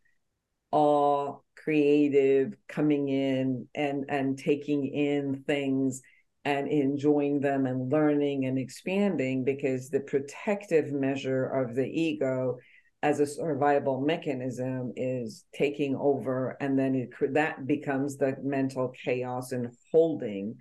all 0.71 1.43
creative 1.55 2.53
coming 2.67 3.09
in 3.09 3.67
and 3.73 4.05
and 4.07 4.37
taking 4.37 4.85
in 4.85 5.43
things 5.47 6.01
and 6.45 6.67
enjoying 6.67 7.41
them 7.41 7.65
and 7.65 7.91
learning 7.91 8.45
and 8.45 8.57
expanding 8.57 9.43
because 9.43 9.89
the 9.89 9.99
protective 9.99 10.91
measure 10.91 11.45
of 11.45 11.75
the 11.75 11.85
ego 11.85 12.57
as 13.01 13.19
a 13.19 13.25
survival 13.25 14.01
mechanism 14.01 14.91
is 14.95 15.45
taking 15.53 15.95
over 15.95 16.57
and 16.59 16.77
then 16.77 16.95
it 16.95 17.09
that 17.33 17.65
becomes 17.65 18.17
the 18.17 18.35
mental 18.43 18.89
chaos 18.89 19.51
and 19.51 19.69
holding 19.91 20.55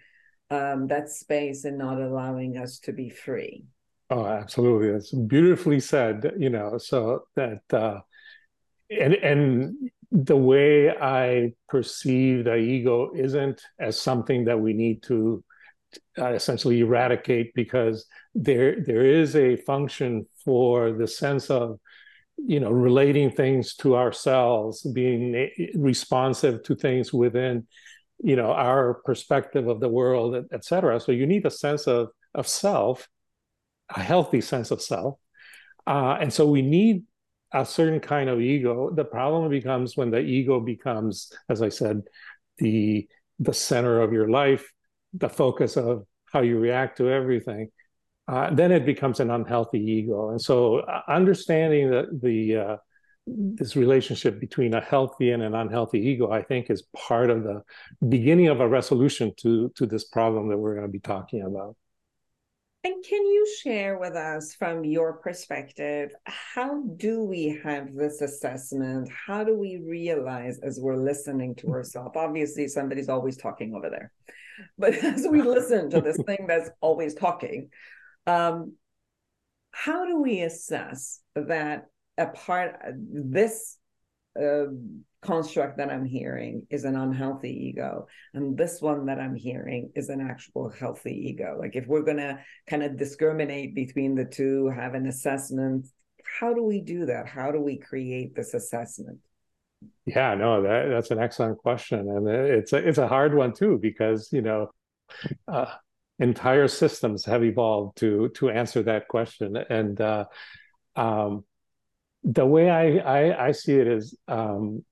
um, 0.51 0.87
that 0.87 1.09
space 1.11 1.65
and 1.65 1.77
not 1.77 2.01
allowing 2.01 2.57
us 2.57 2.79
to 2.79 2.93
be 2.93 3.11
free. 3.11 3.65
Oh 4.11 4.25
absolutely. 4.25 4.93
That's 4.93 5.13
beautifully 5.13 5.81
said 5.81 6.33
you 6.39 6.51
know 6.51 6.79
so 6.79 7.25
that 7.35 7.63
uh 7.73 8.01
and 8.91 9.15
and 9.15 9.91
the 10.11 10.37
way 10.37 10.91
i 10.91 11.53
perceive 11.69 12.45
the 12.45 12.57
ego 12.57 13.11
isn't 13.15 13.61
as 13.79 14.01
something 14.01 14.47
that 14.47 14.59
we 14.59 14.73
need 14.73 15.03
to 15.03 15.45
uh, 16.19 16.33
essentially 16.33 16.81
eradicate 16.81 17.53
because 17.55 18.07
there 18.35 18.83
there 18.85 19.05
is 19.05 19.37
a 19.37 19.57
function 19.57 20.27
for 20.45 20.93
the 20.93 21.07
sense 21.07 21.51
of 21.51 21.79
you 22.47 22.61
know 22.61 22.71
relating 22.71 23.31
things 23.31 23.75
to 23.75 23.97
ourselves 23.97 24.83
being 24.93 25.51
responsive 25.75 26.63
to 26.63 26.75
things 26.75 27.13
within 27.13 27.67
you 28.23 28.37
know 28.37 28.53
our 28.53 28.95
perspective 29.05 29.69
of 29.69 29.81
the 29.81 29.89
world 29.89 30.47
et 30.53 30.65
cetera. 30.65 31.01
So 31.01 31.13
you 31.13 31.27
need 31.27 31.47
a 31.47 31.51
sense 31.51 31.87
of 31.87 32.09
of 32.35 32.47
self 32.47 33.09
a 33.95 34.03
healthy 34.03 34.43
sense 34.43 34.71
of 34.71 34.83
self. 34.83 35.19
Uh, 35.87 36.19
and 36.21 36.31
so 36.31 36.47
we 36.47 36.61
need 36.61 37.05
a 37.55 37.65
certain 37.65 38.01
kind 38.01 38.29
of 38.29 38.41
ego. 38.41 38.91
The 38.91 39.07
problem 39.07 39.49
becomes 39.49 39.97
when 39.97 40.11
the 40.11 40.21
ego 40.21 40.61
becomes 40.61 41.33
as 41.49 41.63
i 41.63 41.71
said 41.71 42.03
the 42.59 43.09
the 43.39 43.55
center 43.55 44.03
of 44.03 44.13
your 44.13 44.29
life 44.29 44.71
the 45.15 45.29
focus 45.29 45.77
of 45.77 46.05
how 46.33 46.41
you 46.43 46.59
react 46.59 46.99
to 46.99 47.11
everything, 47.11 47.71
uh, 48.29 48.55
then 48.55 48.71
it 48.71 48.85
becomes 48.85 49.21
an 49.21 49.31
unhealthy 49.31 49.81
ego. 49.81 50.31
And 50.31 50.41
so, 50.41 50.81
uh, 50.81 51.03
understanding 51.09 51.91
that 51.91 52.21
the 52.21 52.57
uh, 52.57 52.77
this 53.27 53.75
relationship 53.75 54.39
between 54.39 54.75
a 54.75 54.81
healthy 54.81 55.31
and 55.33 55.43
an 55.43 55.55
unhealthy 55.55 55.99
ego, 56.01 56.31
I 56.31 56.43
think, 56.43 56.71
is 56.71 56.83
part 56.95 57.31
of 57.31 57.43
the 57.43 57.63
beginning 58.09 58.49
of 58.49 58.61
a 58.61 58.69
resolution 58.69 59.33
to 59.39 59.71
to 59.77 59.87
this 59.87 60.05
problem 60.05 60.49
that 60.49 60.59
we're 60.59 60.75
going 60.75 60.87
to 60.87 60.93
be 60.93 61.01
talking 61.01 61.43
about. 61.43 61.77
And 62.85 63.05
can 63.05 63.27
you 63.27 63.47
share 63.63 63.99
with 63.99 64.15
us 64.15 64.55
from 64.55 64.85
your 64.85 65.15
perspective, 65.15 66.13
how 66.25 66.83
do 66.97 67.25
we 67.25 67.61
have 67.65 67.93
this 67.93 68.21
assessment? 68.21 69.11
How 69.11 69.43
do 69.43 69.59
we 69.59 69.79
realize 69.79 70.61
as 70.61 70.79
we're 70.81 70.97
listening 70.97 71.57
to 71.57 71.71
ourselves? 71.71 72.15
Obviously, 72.15 72.69
somebody's 72.69 73.09
always 73.09 73.37
talking 73.37 73.75
over 73.75 73.91
there. 73.91 74.13
But 74.79 74.95
as 75.05 75.27
we 75.29 75.43
listen 75.43 75.91
to 75.91 76.01
this 76.01 76.19
thing 76.25 76.47
that's 76.47 76.71
always 76.81 77.15
talking, 77.15 77.71
um, 78.29 78.75
how 79.71 80.05
do 80.05 80.21
we 80.21 80.43
assess 80.43 81.21
that 81.35 81.87
a 82.19 82.27
part 82.27 82.77
this 83.11 83.79
uh, 84.41 84.67
construct 85.23 85.79
that 85.79 85.91
I'm 85.91 86.05
hearing 86.05 86.67
is 86.71 86.85
an 86.85 86.95
unhealthy 86.95 87.69
ego, 87.69 88.07
and 88.35 88.57
this 88.57 88.83
one 88.83 89.07
that 89.07 89.19
I'm 89.19 89.35
hearing 89.35 89.91
is 89.95 90.11
an 90.11 90.21
actual 90.21 90.69
healthy 90.69 91.29
ego? 91.31 91.57
Like 91.59 91.75
if 91.75 91.87
we're 91.87 92.03
gonna 92.03 92.41
kind 92.67 92.83
of 92.83 92.97
discriminate 92.97 93.75
between 93.75 94.15
the 94.15 94.25
two, 94.25 94.69
have 94.69 94.95
an 94.95 95.07
assessment, 95.07 95.87
how 96.39 96.53
do 96.53 96.63
we 96.63 96.81
do 96.81 97.07
that? 97.07 97.27
How 97.27 97.51
do 97.51 97.61
we 97.61 97.79
create 97.79 98.35
this 98.35 98.53
assessment? 98.53 99.19
Yeah, 100.05 100.35
no, 100.35 100.63
that, 100.63 100.89
that's 100.89 101.11
an 101.13 101.19
excellent 101.19 101.59
question, 101.59 102.01
and 102.01 102.29
it's 102.29 102.73
a, 102.73 102.77
it's 102.77 102.99
a 102.99 103.09
hard 103.09 103.35
one 103.35 103.53
too 103.55 103.79
because 103.81 104.29
you 104.33 104.43
know 104.43 104.71
uh, 105.47 105.67
entire 106.19 106.69
systems 106.69 107.25
have 107.25 107.45
evolved 107.45 107.99
to 107.99 108.29
to 108.31 108.51
answer 108.51 108.83
that 108.85 109.09
question, 109.09 109.57
and 109.57 110.01
uh, 110.01 110.25
um, 110.97 111.45
the 112.25 112.47
way 112.47 112.69
I, 112.71 112.99
I, 112.99 113.47
I 113.49 113.53
see 113.53 113.75
it 113.75 113.87
is 113.87 114.17
um, 114.27 114.85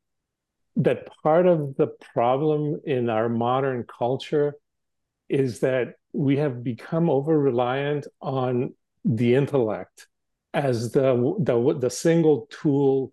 that 0.77 1.09
part 1.23 1.47
of 1.47 1.77
the 1.77 1.89
problem 2.15 2.81
in 2.85 3.11
our 3.11 3.29
modern 3.29 3.85
culture 3.85 4.55
is 5.29 5.61
that 5.61 5.95
we 6.13 6.37
have 6.37 6.63
become 6.63 7.11
over 7.11 7.39
reliant 7.39 8.07
on 8.21 8.75
the 9.05 9.35
intellect 9.35 10.07
as 10.55 10.93
the, 10.93 11.35
the 11.41 11.79
the 11.79 11.91
single 11.91 12.49
tool 12.51 13.13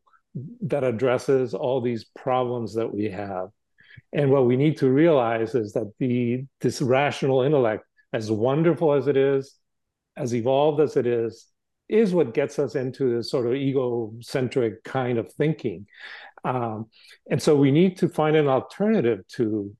that 0.61 0.83
addresses 0.83 1.53
all 1.53 1.81
these 1.81 2.05
problems 2.15 2.73
that 2.75 2.91
we 2.91 3.05
have. 3.09 3.49
And 4.13 4.31
what 4.31 4.45
we 4.45 4.55
need 4.55 4.77
to 4.77 4.89
realize 4.89 5.55
is 5.55 5.73
that 5.73 5.91
the 5.99 6.45
this 6.61 6.81
rational 6.81 7.41
intellect, 7.41 7.85
as 8.13 8.31
wonderful 8.31 8.93
as 8.93 9.07
it 9.07 9.17
is, 9.17 9.55
as 10.15 10.33
evolved 10.33 10.79
as 10.79 10.95
it 10.95 11.07
is, 11.07 11.47
is 11.89 12.13
what 12.13 12.33
gets 12.33 12.59
us 12.59 12.75
into 12.75 13.13
this 13.13 13.29
sort 13.29 13.47
of 13.47 13.53
egocentric 13.53 14.83
kind 14.83 15.17
of 15.17 15.31
thinking. 15.33 15.87
Um, 16.45 16.87
and 17.29 17.41
so 17.41 17.55
we 17.55 17.71
need 17.71 17.97
to 17.97 18.09
find 18.09 18.35
an 18.35 18.47
alternative 18.47 19.27
to 19.29 19.75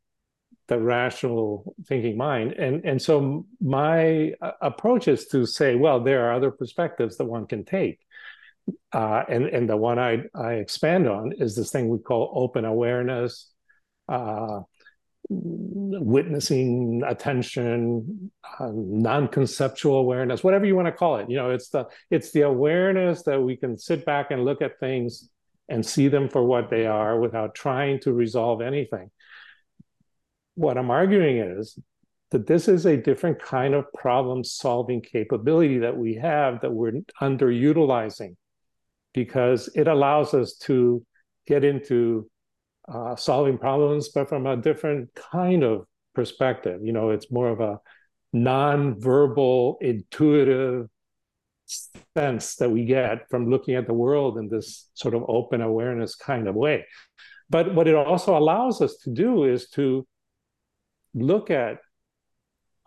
the 0.68 0.80
rational 0.80 1.76
thinking 1.88 2.18
mind. 2.18 2.54
And, 2.54 2.86
and 2.86 3.02
so 3.02 3.46
my 3.62 4.34
uh, 4.42 4.52
approach 4.62 5.08
is 5.08 5.28
to 5.28 5.46
say, 5.46 5.76
well, 5.76 6.00
there 6.00 6.26
are 6.26 6.34
other 6.34 6.52
perspectives 6.52 7.18
that 7.18 7.26
one 7.26 7.48
can 7.48 7.66
take. 7.66 8.00
Uh, 8.94 9.24
and, 9.28 9.46
and 9.48 9.70
the 9.70 9.76
one 9.76 10.00
I, 10.00 10.24
I 10.34 10.54
expand 10.54 11.08
on 11.08 11.34
is 11.34 11.56
this 11.56 11.70
thing 11.72 11.90
we 11.90 12.00
call 12.00 12.32
open 12.34 12.64
awareness, 12.64 13.52
uh, 14.08 14.62
witnessing 15.30 17.02
attention 17.06 18.32
uh, 18.60 18.70
non-conceptual 18.74 19.98
awareness 19.98 20.44
whatever 20.44 20.66
you 20.66 20.76
want 20.76 20.88
to 20.88 20.92
call 20.92 21.18
it. 21.18 21.30
You 21.30 21.38
know 21.38 21.52
it's 21.52 21.70
the 21.70 21.88
it's 22.12 22.32
the 22.32 22.42
awareness 22.42 23.24
that 23.24 23.42
we 23.42 23.56
can 23.56 23.78
sit 23.78 24.06
back 24.06 24.32
and 24.32 24.46
look 24.46 24.62
at 24.62 24.80
things 24.80 25.30
and 25.70 25.86
see 25.86 26.10
them 26.10 26.30
for 26.30 26.44
what 26.44 26.70
they 26.70 26.86
are 26.86 27.20
without 27.20 27.56
trying 27.56 28.00
to 28.02 28.14
resolve 28.14 28.62
anything. 28.62 29.10
What 30.56 30.78
i'm 30.78 30.92
arguing 30.92 31.38
is 31.38 31.78
that 32.32 32.48
this 32.48 32.68
is 32.68 32.86
a 32.86 32.98
different 32.98 33.40
kind 33.40 33.74
of 33.74 33.92
problem 33.94 34.44
solving 34.44 35.02
capability 35.02 35.80
that 35.80 35.96
we 35.96 36.16
have 36.16 36.62
that 36.62 36.74
we're 36.74 37.02
underutilizing 37.22 38.36
because 39.14 39.70
it 39.76 39.88
allows 39.88 40.34
us 40.34 40.56
to 40.56 41.06
get 41.46 41.64
into 41.64 42.28
uh, 42.88 43.16
solving 43.16 43.58
problems, 43.58 44.10
but 44.10 44.30
from 44.30 44.46
a 44.46 44.58
different 44.58 45.10
kind 45.16 45.64
of 45.64 45.86
perspective. 46.14 46.82
You 46.84 46.94
know, 46.94 47.10
it's 47.10 47.32
more 47.32 47.50
of 47.50 47.60
a 47.60 47.80
non-verbal, 48.34 49.78
intuitive 49.82 50.88
sense 52.16 52.56
that 52.56 52.70
we 52.70 52.86
get 52.86 53.30
from 53.30 53.50
looking 53.50 53.76
at 53.76 53.88
the 53.88 53.94
world 53.94 54.38
in 54.38 54.50
this 54.50 54.90
sort 54.94 55.14
of 55.14 55.24
open 55.28 55.62
awareness 55.62 56.16
kind 56.16 56.48
of 56.48 56.56
way. 56.56 56.86
But 57.50 57.74
what 57.74 57.88
it 57.88 57.96
also 57.96 58.38
allows 58.38 58.82
us 58.82 58.98
to 59.04 59.12
do 59.12 59.44
is 59.44 59.70
to 59.72 60.08
look 61.14 61.52
at 61.52 61.78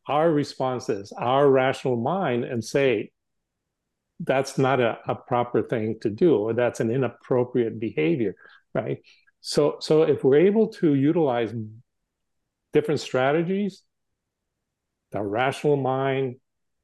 our 0.09 0.31
responses, 0.31 1.13
our 1.13 1.49
rational 1.49 1.97
mind, 1.97 2.45
and 2.45 2.65
say, 2.65 3.11
that's 4.21 4.57
not 4.57 4.81
a, 4.81 4.99
a 5.07 5.15
proper 5.15 5.63
thing 5.63 5.99
to 6.01 6.11
do, 6.11 6.37
or 6.37 6.55
that's 6.55 6.81
an 6.81 6.91
inappropriate 6.91 7.79
behavior, 7.79 8.35
right? 8.75 8.99
So, 9.49 9.77
so 9.79 10.03
if 10.03 10.25
we're 10.25 10.41
able 10.41 10.67
to 10.81 10.95
utilize 10.95 11.55
different 12.73 12.99
strategies, 12.99 13.85
the 15.13 15.23
rational 15.23 15.77
mind, 15.77 16.39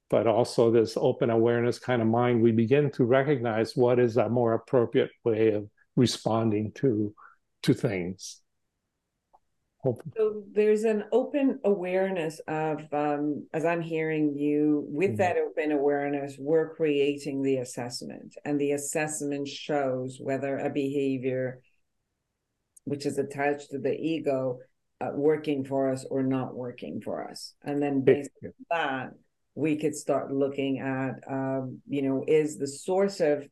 but 0.08 0.28
also 0.28 0.70
this 0.70 0.96
open 0.96 1.28
awareness 1.28 1.80
kind 1.80 2.00
of 2.00 2.06
mind, 2.06 2.40
we 2.40 2.52
begin 2.52 2.92
to 2.92 3.04
recognize 3.04 3.74
what 3.74 3.98
is 3.98 4.16
a 4.16 4.28
more 4.28 4.54
appropriate 4.54 5.10
way 5.24 5.54
of 5.54 5.68
responding 5.96 6.70
to 6.76 7.12
to 7.64 7.74
things. 7.74 8.40
So 10.16 10.44
there's 10.52 10.84
an 10.84 11.02
open 11.10 11.58
awareness 11.64 12.40
of, 12.46 12.84
um, 12.92 13.48
as 13.52 13.64
I'm 13.64 13.82
hearing 13.82 14.36
you, 14.36 14.84
with 14.86 15.10
mm-hmm. 15.10 15.16
that 15.16 15.36
open 15.36 15.72
awareness, 15.72 16.36
we're 16.38 16.76
creating 16.76 17.42
the 17.42 17.56
assessment, 17.56 18.36
and 18.44 18.60
the 18.60 18.70
assessment 18.70 19.48
shows 19.48 20.18
whether 20.20 20.58
a 20.58 20.70
behavior 20.70 21.60
which 22.84 23.06
is 23.06 23.18
attached 23.18 23.70
to 23.70 23.78
the 23.78 23.94
ego 23.94 24.58
uh, 25.00 25.10
working 25.14 25.64
for 25.64 25.90
us 25.90 26.04
or 26.10 26.22
not 26.22 26.54
working 26.54 27.00
for 27.00 27.28
us 27.28 27.54
and 27.64 27.82
then 27.82 28.02
based 28.02 28.30
yeah. 28.42 28.48
on 28.48 28.54
that 28.70 29.10
we 29.54 29.76
could 29.76 29.94
start 29.94 30.32
looking 30.32 30.78
at 30.78 31.20
um, 31.30 31.80
you 31.88 32.02
know 32.02 32.24
is 32.26 32.56
the 32.56 32.66
source 32.66 33.20
of 33.20 33.46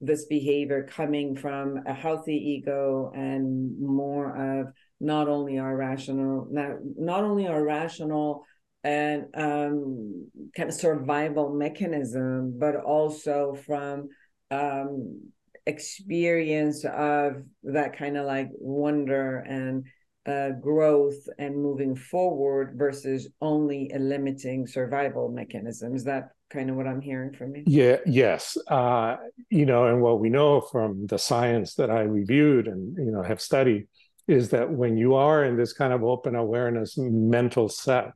this 0.00 0.26
behavior 0.26 0.86
coming 0.90 1.36
from 1.36 1.80
a 1.86 1.94
healthy 1.94 2.36
ego 2.36 3.12
and 3.14 3.78
more 3.80 4.60
of 4.60 4.72
not 5.00 5.28
only 5.28 5.58
our 5.58 5.76
rational 5.76 6.46
not, 6.50 6.76
not 6.96 7.24
only 7.24 7.46
our 7.46 7.64
rational 7.64 8.44
and 8.82 9.26
um, 9.34 10.28
kind 10.56 10.68
of 10.68 10.74
survival 10.74 11.54
mechanism 11.54 12.56
but 12.58 12.76
also 12.76 13.56
from 13.66 14.08
um, 14.50 15.20
experience 15.66 16.84
of 16.84 17.42
that 17.62 17.96
kind 17.96 18.16
of 18.16 18.26
like 18.26 18.48
wonder 18.52 19.38
and 19.38 19.86
uh, 20.26 20.50
growth 20.60 21.28
and 21.38 21.54
moving 21.56 21.94
forward 21.94 22.74
versus 22.76 23.28
only 23.40 23.90
a 23.94 23.98
limiting 23.98 24.66
survival 24.66 25.28
mechanism. 25.28 25.94
Is 25.94 26.04
that 26.04 26.30
kind 26.50 26.70
of 26.70 26.76
what 26.76 26.86
I'm 26.86 27.00
hearing 27.00 27.32
from 27.32 27.56
you? 27.56 27.64
Yeah, 27.66 27.98
yes. 28.06 28.56
Uh, 28.68 29.16
you 29.50 29.66
know, 29.66 29.86
and 29.86 30.00
what 30.00 30.20
we 30.20 30.30
know 30.30 30.60
from 30.60 31.06
the 31.06 31.18
science 31.18 31.74
that 31.74 31.90
I 31.90 32.02
reviewed 32.02 32.68
and, 32.68 32.96
you 32.96 33.12
know, 33.12 33.22
have 33.22 33.40
studied 33.40 33.88
is 34.26 34.50
that 34.50 34.70
when 34.70 34.96
you 34.96 35.14
are 35.14 35.44
in 35.44 35.56
this 35.56 35.74
kind 35.74 35.92
of 35.92 36.02
open 36.02 36.34
awareness 36.34 36.96
mental 36.96 37.68
set, 37.68 38.12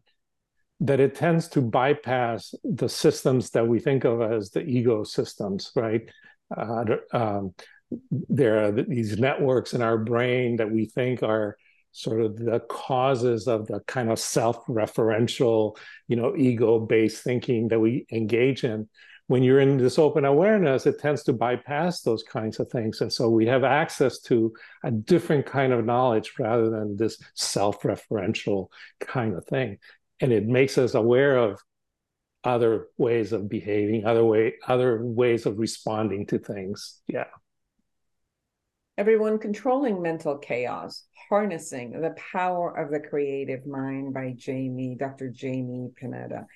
that 0.81 1.01
it 1.01 1.15
tends 1.15 1.49
to 1.49 1.61
bypass 1.61 2.55
the 2.65 2.89
systems 2.89 3.51
that 3.51 3.67
we 3.67 3.81
think 3.81 4.05
of 4.05 4.23
as 4.23 4.51
the 4.51 4.61
ego 4.61 5.03
systems, 5.03 5.73
right? 5.75 6.09
Uh, 6.55 6.85
um, 7.13 7.55
there 8.11 8.65
are 8.65 8.73
these 8.73 9.19
networks 9.19 9.73
in 9.73 9.83
our 9.83 9.99
brain 9.99 10.57
that 10.57 10.71
we 10.71 10.87
think 10.87 11.23
are 11.23 11.57
sort 11.93 12.21
of 12.21 12.37
the 12.37 12.61
causes 12.69 13.49
of 13.49 13.67
the 13.67 13.81
kind 13.87 14.11
of 14.11 14.19
self-referential, 14.19 15.77
you 16.07 16.17
know, 16.17 16.37
ego-based 16.37 17.25
thinking 17.25 17.69
that 17.69 17.81
we 17.81 18.07
engage 18.13 18.63
in. 18.63 18.89
When 19.27 19.43
you're 19.43 19.61
in 19.61 19.77
this 19.77 19.99
open 19.99 20.25
awareness, 20.25 20.87
it 20.87 21.01
tends 21.01 21.23
to 21.25 21.33
bypass 21.33 22.03
those 22.03 22.23
kinds 22.23 22.61
of 22.61 22.71
things. 22.71 23.01
And 23.01 23.13
so 23.13 23.29
we 23.29 23.47
have 23.47 23.65
access 23.65 24.21
to 24.23 24.55
a 24.85 24.91
different 24.91 25.45
kind 25.45 25.73
of 25.73 25.85
knowledge 25.85 26.33
rather 26.39 26.71
than 26.71 26.97
this 26.97 27.21
self-referential 27.35 28.69
kind 29.01 29.35
of 29.35 29.45
thing. 29.47 29.79
And 30.21 30.33
it 30.33 30.47
makes 30.47 30.79
us 30.79 30.95
aware 30.95 31.37
of 31.37 31.61
other 32.45 32.89
ways 32.97 33.33
of 33.33 33.49
behaving, 33.49 34.05
other 34.07 34.25
way, 34.25 34.55
other 34.67 35.05
ways 35.05 35.47
of 35.47 35.59
responding 35.59 36.27
to 36.27 36.39
things. 36.39 37.01
Yeah. 37.07 37.25
Everyone 38.97 39.39
controlling 39.39 40.03
mental 40.03 40.39
chaos, 40.39 41.05
harnessing 41.29 42.01
the 42.01 42.15
power 42.33 42.77
of 42.77 42.91
the 42.91 43.01
creative 43.01 43.67
mind 43.67 44.13
by 44.13 44.35
Jamie, 44.37 44.97
Dr. 44.99 45.33
Jaime 45.41 45.91
Pineda. 45.95 46.47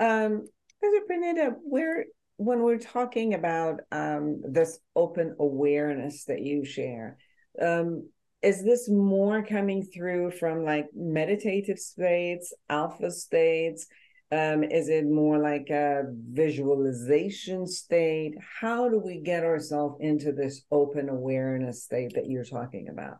Um, 0.00 0.46
Dr. 0.82 1.06
Pineda, 1.08 1.54
where 1.62 2.06
when 2.36 2.62
we're 2.62 2.78
talking 2.78 3.34
about 3.34 3.80
um, 3.92 4.42
this 4.44 4.78
open 4.96 5.36
awareness 5.38 6.24
that 6.24 6.42
you 6.42 6.64
share, 6.64 7.16
um, 7.62 8.08
is 8.42 8.62
this 8.62 8.88
more 8.90 9.42
coming 9.44 9.82
through 9.82 10.32
from 10.32 10.64
like 10.64 10.86
meditative 10.94 11.78
states, 11.78 12.52
alpha 12.68 13.10
states? 13.10 13.86
Um, 14.34 14.64
is 14.64 14.88
it 14.88 15.06
more 15.06 15.38
like 15.38 15.70
a 15.70 16.02
visualization 16.08 17.68
state? 17.68 18.34
How 18.60 18.88
do 18.88 18.98
we 18.98 19.20
get 19.20 19.44
ourselves 19.44 19.98
into 20.00 20.32
this 20.32 20.62
open 20.72 21.08
awareness 21.08 21.84
state 21.84 22.14
that 22.14 22.26
you're 22.28 22.44
talking 22.44 22.88
about? 22.88 23.18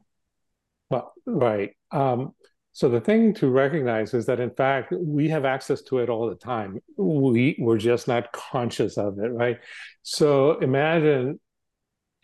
Well, 0.90 1.12
right. 1.24 1.70
Um, 1.92 2.32
so 2.72 2.88
the 2.88 3.00
thing 3.00 3.32
to 3.34 3.48
recognize 3.48 4.12
is 4.14 4.26
that 4.26 4.40
in 4.40 4.50
fact 4.50 4.92
we 4.92 5.28
have 5.28 5.44
access 5.44 5.82
to 5.82 5.98
it 5.98 6.10
all 6.10 6.28
the 6.28 6.34
time. 6.34 6.80
We 6.96 7.56
we're 7.60 7.78
just 7.78 8.08
not 8.08 8.32
conscious 8.32 8.98
of 8.98 9.20
it, 9.20 9.28
right? 9.28 9.58
So 10.02 10.58
imagine 10.58 11.38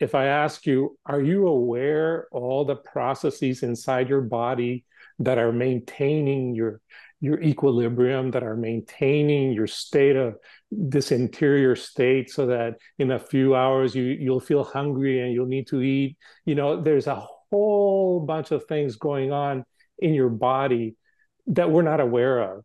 if 0.01 0.15
I 0.15 0.25
ask 0.25 0.65
you, 0.65 0.97
are 1.05 1.21
you 1.21 1.47
aware 1.47 2.27
all 2.31 2.65
the 2.65 2.75
processes 2.75 3.63
inside 3.63 4.09
your 4.09 4.21
body 4.21 4.83
that 5.19 5.37
are 5.37 5.53
maintaining 5.53 6.55
your 6.55 6.81
your 7.21 7.41
equilibrium, 7.41 8.31
that 8.31 8.43
are 8.43 8.55
maintaining 8.55 9.53
your 9.53 9.67
state 9.67 10.15
of 10.15 10.35
this 10.71 11.11
interior 11.11 11.75
state 11.75 12.29
so 12.29 12.47
that 12.47 12.75
in 12.97 13.11
a 13.11 13.19
few 13.19 13.55
hours 13.55 13.95
you 13.95 14.03
you'll 14.03 14.39
feel 14.39 14.63
hungry 14.63 15.21
and 15.21 15.33
you'll 15.33 15.45
need 15.45 15.67
to 15.67 15.81
eat. 15.81 16.17
You 16.45 16.55
know, 16.55 16.81
there's 16.81 17.07
a 17.07 17.23
whole 17.49 18.19
bunch 18.19 18.51
of 18.51 18.65
things 18.65 18.95
going 18.95 19.31
on 19.31 19.63
in 19.99 20.13
your 20.13 20.29
body 20.29 20.95
that 21.47 21.71
we're 21.71 21.83
not 21.83 21.99
aware 21.99 22.39
of. 22.39 22.63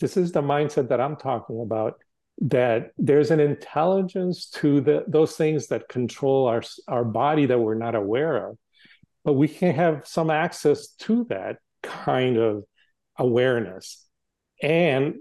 This 0.00 0.16
is 0.16 0.32
the 0.32 0.42
mindset 0.42 0.88
that 0.88 1.00
I'm 1.00 1.16
talking 1.16 1.60
about 1.60 2.00
that 2.38 2.90
there's 2.98 3.30
an 3.30 3.40
intelligence 3.40 4.46
to 4.50 4.80
the 4.80 5.04
those 5.08 5.36
things 5.36 5.68
that 5.68 5.88
control 5.88 6.46
our 6.46 6.62
our 6.86 7.04
body 7.04 7.46
that 7.46 7.58
we're 7.58 7.74
not 7.74 7.94
aware 7.94 8.48
of 8.48 8.58
but 9.24 9.32
we 9.32 9.48
can 9.48 9.74
have 9.74 10.06
some 10.06 10.30
access 10.30 10.88
to 10.88 11.24
that 11.24 11.56
kind 11.82 12.36
of 12.36 12.64
awareness. 13.18 14.04
and 14.62 15.14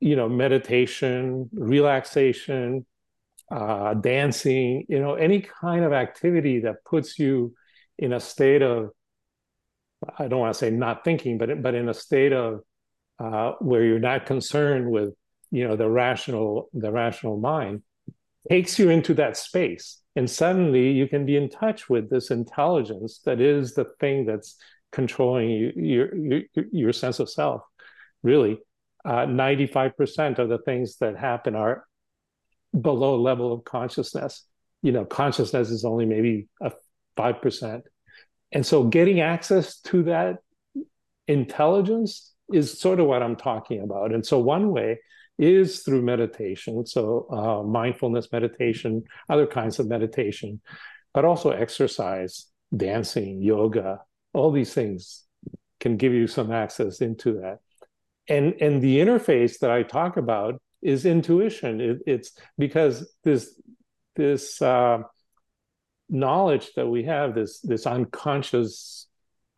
you 0.00 0.16
know 0.16 0.28
meditation 0.28 1.48
relaxation 1.52 2.84
uh, 3.52 3.94
dancing 3.94 4.84
you 4.88 4.98
know 4.98 5.14
any 5.14 5.40
kind 5.42 5.84
of 5.84 5.92
activity 5.92 6.60
that 6.60 6.84
puts 6.84 7.18
you 7.18 7.54
in 7.98 8.12
a 8.12 8.20
state 8.20 8.62
of 8.62 8.90
i 10.18 10.26
don't 10.26 10.40
want 10.40 10.52
to 10.52 10.58
say 10.58 10.70
not 10.70 11.04
thinking 11.04 11.36
but 11.36 11.62
but 11.62 11.74
in 11.74 11.88
a 11.88 11.94
state 11.94 12.32
of 12.32 12.60
uh, 13.18 13.52
where 13.60 13.84
you're 13.84 13.98
not 13.98 14.24
concerned 14.24 14.90
with 14.90 15.12
you 15.50 15.66
know 15.68 15.76
the 15.76 15.88
rational 15.88 16.70
the 16.72 16.90
rational 16.90 17.38
mind 17.38 17.82
takes 18.48 18.78
you 18.78 18.88
into 18.88 19.12
that 19.12 19.36
space 19.36 20.00
and 20.16 20.30
suddenly 20.30 20.90
you 20.92 21.06
can 21.06 21.26
be 21.26 21.36
in 21.36 21.50
touch 21.50 21.90
with 21.90 22.08
this 22.08 22.30
intelligence 22.30 23.20
that 23.26 23.40
is 23.40 23.74
the 23.74 23.84
thing 24.00 24.24
that's 24.24 24.56
controlling 24.92 25.50
you, 25.50 25.72
your, 25.76 26.16
your 26.16 26.42
your 26.72 26.92
sense 26.92 27.20
of 27.20 27.30
self. 27.30 27.62
Really 28.22 28.58
uh, 29.04 29.24
95% 29.26 30.38
of 30.38 30.48
the 30.48 30.58
things 30.58 30.96
that 30.96 31.16
happen 31.16 31.54
are 31.54 31.84
below 32.78 33.18
level 33.20 33.52
of 33.52 33.64
consciousness. 33.64 34.44
You 34.82 34.92
know 34.92 35.04
consciousness 35.04 35.70
is 35.70 35.84
only 35.84 36.06
maybe 36.06 36.48
a 36.60 36.72
5% 37.16 37.82
and 38.52 38.66
so 38.66 38.84
getting 38.84 39.20
access 39.20 39.78
to 39.80 40.04
that 40.04 40.38
intelligence 41.28 42.32
is 42.52 42.80
sort 42.80 42.98
of 42.98 43.06
what 43.06 43.22
i'm 43.22 43.36
talking 43.36 43.80
about. 43.82 44.12
And 44.12 44.24
so 44.24 44.38
one 44.38 44.70
way 44.72 44.98
is 45.38 45.82
through 45.82 46.02
meditation. 46.02 46.84
So 46.84 47.26
uh, 47.30 47.62
mindfulness 47.62 48.28
meditation 48.32 49.04
other 49.28 49.46
kinds 49.46 49.78
of 49.78 49.88
meditation 49.88 50.60
but 51.12 51.24
also 51.24 51.50
exercise 51.50 52.46
dancing 52.76 53.42
yoga 53.42 54.00
all 54.32 54.50
these 54.50 54.72
things 54.72 55.24
can 55.80 55.96
give 55.96 56.12
you 56.12 56.26
some 56.26 56.52
access 56.52 57.00
into 57.00 57.40
that. 57.40 57.58
And 58.28 58.54
and 58.60 58.82
the 58.82 58.98
interface 58.98 59.58
that 59.60 59.70
i 59.70 59.82
talk 59.82 60.16
about 60.16 60.60
is 60.82 61.04
intuition. 61.04 61.80
It, 61.80 61.98
it's 62.06 62.32
because 62.58 63.12
this 63.24 63.60
this 64.16 64.60
uh, 64.62 64.98
knowledge 66.08 66.70
that 66.76 66.86
we 66.86 67.04
have 67.04 67.34
this 67.34 67.60
this 67.60 67.86
unconscious 67.86 69.08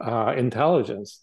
uh, 0.00 0.34
intelligence 0.36 1.20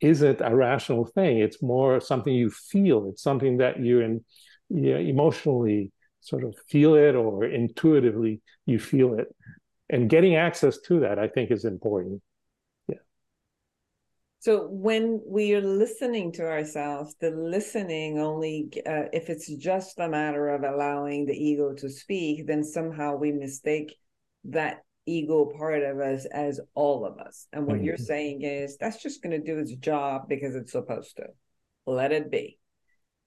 isn't 0.00 0.40
a 0.42 0.54
rational 0.54 1.06
thing. 1.06 1.38
It's 1.38 1.62
more 1.62 2.00
something 2.00 2.34
you 2.34 2.50
feel. 2.50 3.08
It's 3.08 3.22
something 3.22 3.58
that 3.58 3.80
you 3.80 4.00
in 4.00 4.24
you 4.68 4.94
know, 4.94 5.00
emotionally 5.00 5.92
sort 6.20 6.44
of 6.44 6.56
feel 6.68 6.96
it 6.96 7.14
or 7.14 7.44
intuitively 7.44 8.42
you 8.66 8.78
feel 8.78 9.14
it. 9.18 9.28
And 9.88 10.10
getting 10.10 10.34
access 10.34 10.78
to 10.86 11.00
that 11.00 11.20
i 11.20 11.28
think 11.28 11.52
is 11.52 11.64
important 11.64 12.20
so 14.38 14.68
when 14.68 15.20
we 15.26 15.54
are 15.54 15.60
listening 15.60 16.32
to 16.32 16.46
ourselves, 16.46 17.16
the 17.20 17.30
listening 17.30 18.18
only, 18.18 18.70
uh, 18.86 19.08
if 19.12 19.28
it's 19.28 19.52
just 19.56 19.98
a 19.98 20.08
matter 20.08 20.48
of 20.48 20.62
allowing 20.62 21.26
the 21.26 21.32
ego 21.32 21.72
to 21.74 21.88
speak, 21.88 22.46
then 22.46 22.62
somehow 22.62 23.16
we 23.16 23.32
mistake 23.32 23.96
that 24.44 24.82
ego 25.06 25.50
part 25.56 25.82
of 25.82 25.98
us 26.00 26.26
as 26.26 26.60
all 26.74 27.06
of 27.06 27.18
us. 27.18 27.46
And 27.52 27.66
what 27.66 27.76
mm-hmm. 27.76 27.84
you're 27.86 27.96
saying 27.96 28.42
is 28.42 28.76
that's 28.76 29.02
just 29.02 29.22
going 29.22 29.40
to 29.40 29.44
do 29.44 29.58
its 29.58 29.74
job 29.74 30.28
because 30.28 30.54
it's 30.54 30.72
supposed 30.72 31.16
to. 31.16 31.26
Let 31.86 32.12
it 32.12 32.30
be. 32.30 32.58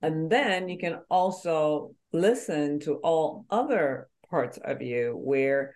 And 0.01 0.29
then 0.29 0.69
you 0.69 0.77
can 0.77 0.99
also 1.09 1.95
listen 2.11 2.79
to 2.81 2.95
all 2.95 3.45
other 3.49 4.09
parts 4.29 4.59
of 4.63 4.81
you 4.81 5.17
where 5.17 5.75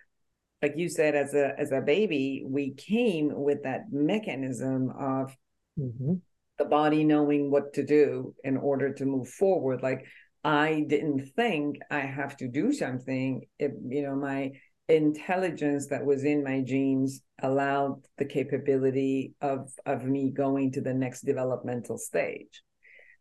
like 0.64 0.78
you 0.78 0.88
said 0.88 1.14
as 1.14 1.34
a 1.34 1.52
as 1.58 1.72
a 1.72 1.82
baby 1.82 2.42
we 2.46 2.72
came 2.72 3.28
with 3.34 3.62
that 3.64 3.82
mechanism 3.92 4.90
of 4.98 5.36
mm-hmm. 5.78 6.14
the 6.56 6.64
body 6.64 7.04
knowing 7.04 7.50
what 7.50 7.74
to 7.74 7.84
do 7.84 8.34
in 8.44 8.56
order 8.56 8.90
to 8.94 9.04
move 9.04 9.28
forward 9.28 9.82
like 9.82 10.06
i 10.42 10.82
didn't 10.88 11.20
think 11.36 11.76
i 11.90 12.00
have 12.00 12.34
to 12.34 12.48
do 12.48 12.72
something 12.72 13.42
if 13.58 13.72
you 13.94 14.02
know 14.04 14.16
my 14.16 14.50
intelligence 14.88 15.88
that 15.88 16.06
was 16.10 16.24
in 16.24 16.42
my 16.42 16.62
genes 16.62 17.20
allowed 17.42 17.96
the 18.16 18.24
capability 18.24 19.34
of 19.42 19.70
of 19.84 20.02
me 20.04 20.30
going 20.30 20.72
to 20.72 20.80
the 20.80 20.94
next 20.94 21.26
developmental 21.26 21.98
stage 21.98 22.62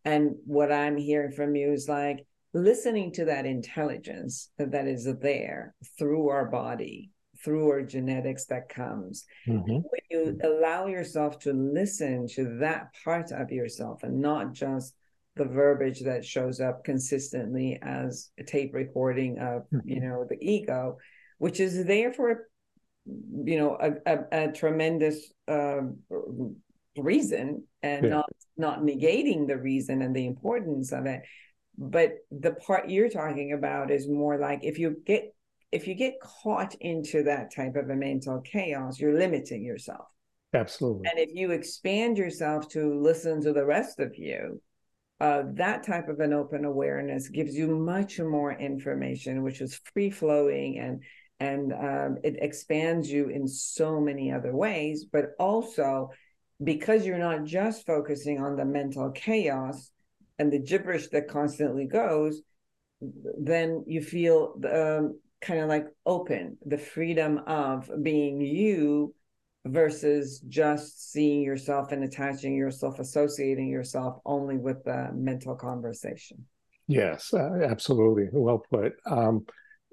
and 0.06 0.32
what 0.46 0.72
i'm 0.72 0.96
hearing 0.96 1.34
from 1.34 1.56
you 1.56 1.74
is 1.74 1.90
like 1.90 2.26
listening 2.54 3.12
to 3.12 3.26
that 3.26 3.46
intelligence 3.46 4.50
that 4.58 4.88
is 4.88 5.04
there 5.22 5.74
through 5.98 6.30
our 6.30 6.46
body 6.46 7.10
through 7.44 7.70
our 7.70 7.82
genetics 7.82 8.46
that 8.46 8.70
comes. 8.70 9.26
Mm-hmm. 9.48 9.72
When 9.72 10.02
you 10.10 10.40
allow 10.44 10.88
yourself 10.88 11.40
to 11.40 11.54
listen 11.54 12.28
to 12.36 12.58
that 12.60 12.88
part 13.04 13.32
of 13.32 13.52
yourself 13.52 14.04
and 14.04 14.22
not 14.22 14.54
just 14.54 14.96
the 15.36 15.46
verbiage 15.46 16.02
that 16.02 16.24
shows 16.26 16.60
up 16.60 16.84
consistently 16.84 17.80
as 17.82 18.30
a 18.40 18.44
tape 18.44 18.74
recording 18.74 19.40
of, 19.40 19.64
mm-hmm. 19.64 19.90
you 19.90 20.00
know, 20.00 20.26
the 20.30 20.38
ego, 20.40 20.98
which 21.40 21.60
is 21.60 21.86
there 21.86 22.14
for, 22.14 22.48
you 23.06 23.58
know, 23.58 23.78
a, 23.82 23.94
a, 24.06 24.48
a 24.48 24.52
tremendous 24.52 25.32
uh, 25.48 25.82
reason 26.98 27.64
and 27.82 28.06
yeah. 28.06 28.10
not 28.10 28.30
not 28.56 28.82
negating 28.82 29.48
the 29.48 29.58
reason 29.58 30.04
and 30.04 30.16
the 30.16 30.28
importance 30.28 30.92
of 30.92 31.08
it 31.08 31.24
but 31.78 32.18
the 32.32 32.52
part 32.52 32.90
you're 32.90 33.10
talking 33.10 33.54
about 33.54 33.90
is 33.90 34.08
more 34.08 34.38
like 34.38 34.60
if 34.64 34.78
you 34.78 34.96
get 35.06 35.34
if 35.74 35.88
you 35.88 35.96
get 35.96 36.20
caught 36.22 36.76
into 36.76 37.24
that 37.24 37.54
type 37.54 37.76
of 37.76 37.90
a 37.90 37.96
mental 37.96 38.40
chaos, 38.42 39.00
you're 39.00 39.18
limiting 39.18 39.64
yourself. 39.64 40.06
Absolutely. 40.54 41.08
And 41.10 41.18
if 41.20 41.34
you 41.34 41.52
expand 41.52 42.18
yourself 42.18 42.70
to 42.70 43.02
listen 43.02 43.42
to 43.42 43.54
the 43.54 43.66
rest 43.66 44.00
of 44.00 44.16
you, 44.16 44.62
uh, 45.20 45.44
that 45.54 45.84
type 45.84 46.10
of 46.10 46.20
an 46.20 46.32
open 46.32 46.64
awareness 46.64 47.28
gives 47.28 47.56
you 47.56 47.68
much 47.68 48.20
more 48.20 48.54
information, 48.54 49.42
which 49.42 49.62
is 49.62 49.80
free 49.94 50.10
flowing 50.10 50.78
and 50.80 51.04
and 51.40 51.74
um, 51.74 52.18
it 52.24 52.38
expands 52.40 53.12
you 53.12 53.28
in 53.28 53.48
so 53.48 54.00
many 54.00 54.32
other 54.32 54.56
ways. 54.56 55.06
But 55.12 55.32
also, 55.40 56.12
because 56.64 57.06
you're 57.06 57.18
not 57.18 57.44
just 57.44 57.86
focusing 57.86 58.40
on 58.40 58.56
the 58.56 58.64
mental 58.64 59.12
chaos 59.12 59.90
and 60.40 60.54
the 60.54 60.60
gibberish 60.60 61.08
that 61.10 61.28
constantly 61.28 61.86
goes, 61.86 62.42
then 63.02 63.84
you 63.88 64.02
feel 64.02 64.54
um, 64.72 65.20
kind 65.44 65.60
of 65.60 65.70
like 65.70 65.88
open 66.06 66.58
the 66.66 66.78
freedom 66.78 67.40
of 67.46 67.90
being 68.02 68.42
you 68.42 69.14
versus 69.66 70.40
just 70.48 71.12
seeing 71.12 71.42
yourself 71.42 71.92
and 71.92 72.04
attaching 72.04 72.56
yourself 72.56 73.00
associating 73.00 73.68
yourself 73.68 74.20
only 74.26 74.58
with 74.58 74.84
the 74.84 75.10
mental 75.14 75.56
conversation. 75.56 76.46
Yes 76.88 77.34
uh, 77.34 77.60
absolutely. 77.64 78.30
Well 78.32 78.64
put. 78.70 78.94
Um, 79.06 79.46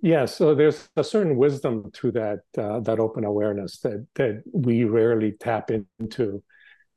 yeah 0.03 0.25
so 0.25 0.55
there's 0.55 0.89
a 0.97 1.05
certain 1.05 1.37
wisdom 1.37 1.91
to 1.93 2.11
that 2.13 2.41
uh, 2.57 2.81
that 2.81 2.99
open 2.99 3.25
awareness 3.25 3.79
that 3.81 4.07
that 4.15 4.43
we 4.53 4.85
rarely 4.85 5.33
tap 5.33 5.71
into. 5.71 6.43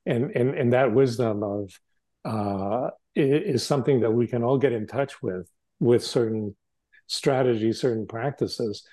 And 0.05 0.31
and 0.35 0.49
and 0.55 0.73
that 0.73 0.93
wisdom 0.93 1.43
of 1.43 1.79
uh, 2.25 2.89
is 3.15 3.65
something 3.65 4.01
that 4.01 4.11
we 4.11 4.27
can 4.27 4.43
all 4.43 4.57
get 4.57 4.73
in 4.73 4.87
touch 4.87 5.21
with 5.21 5.47
with 5.79 6.03
certain 6.03 6.55
strategies, 7.07 7.79
certain 7.79 8.07
practices, 8.07 8.83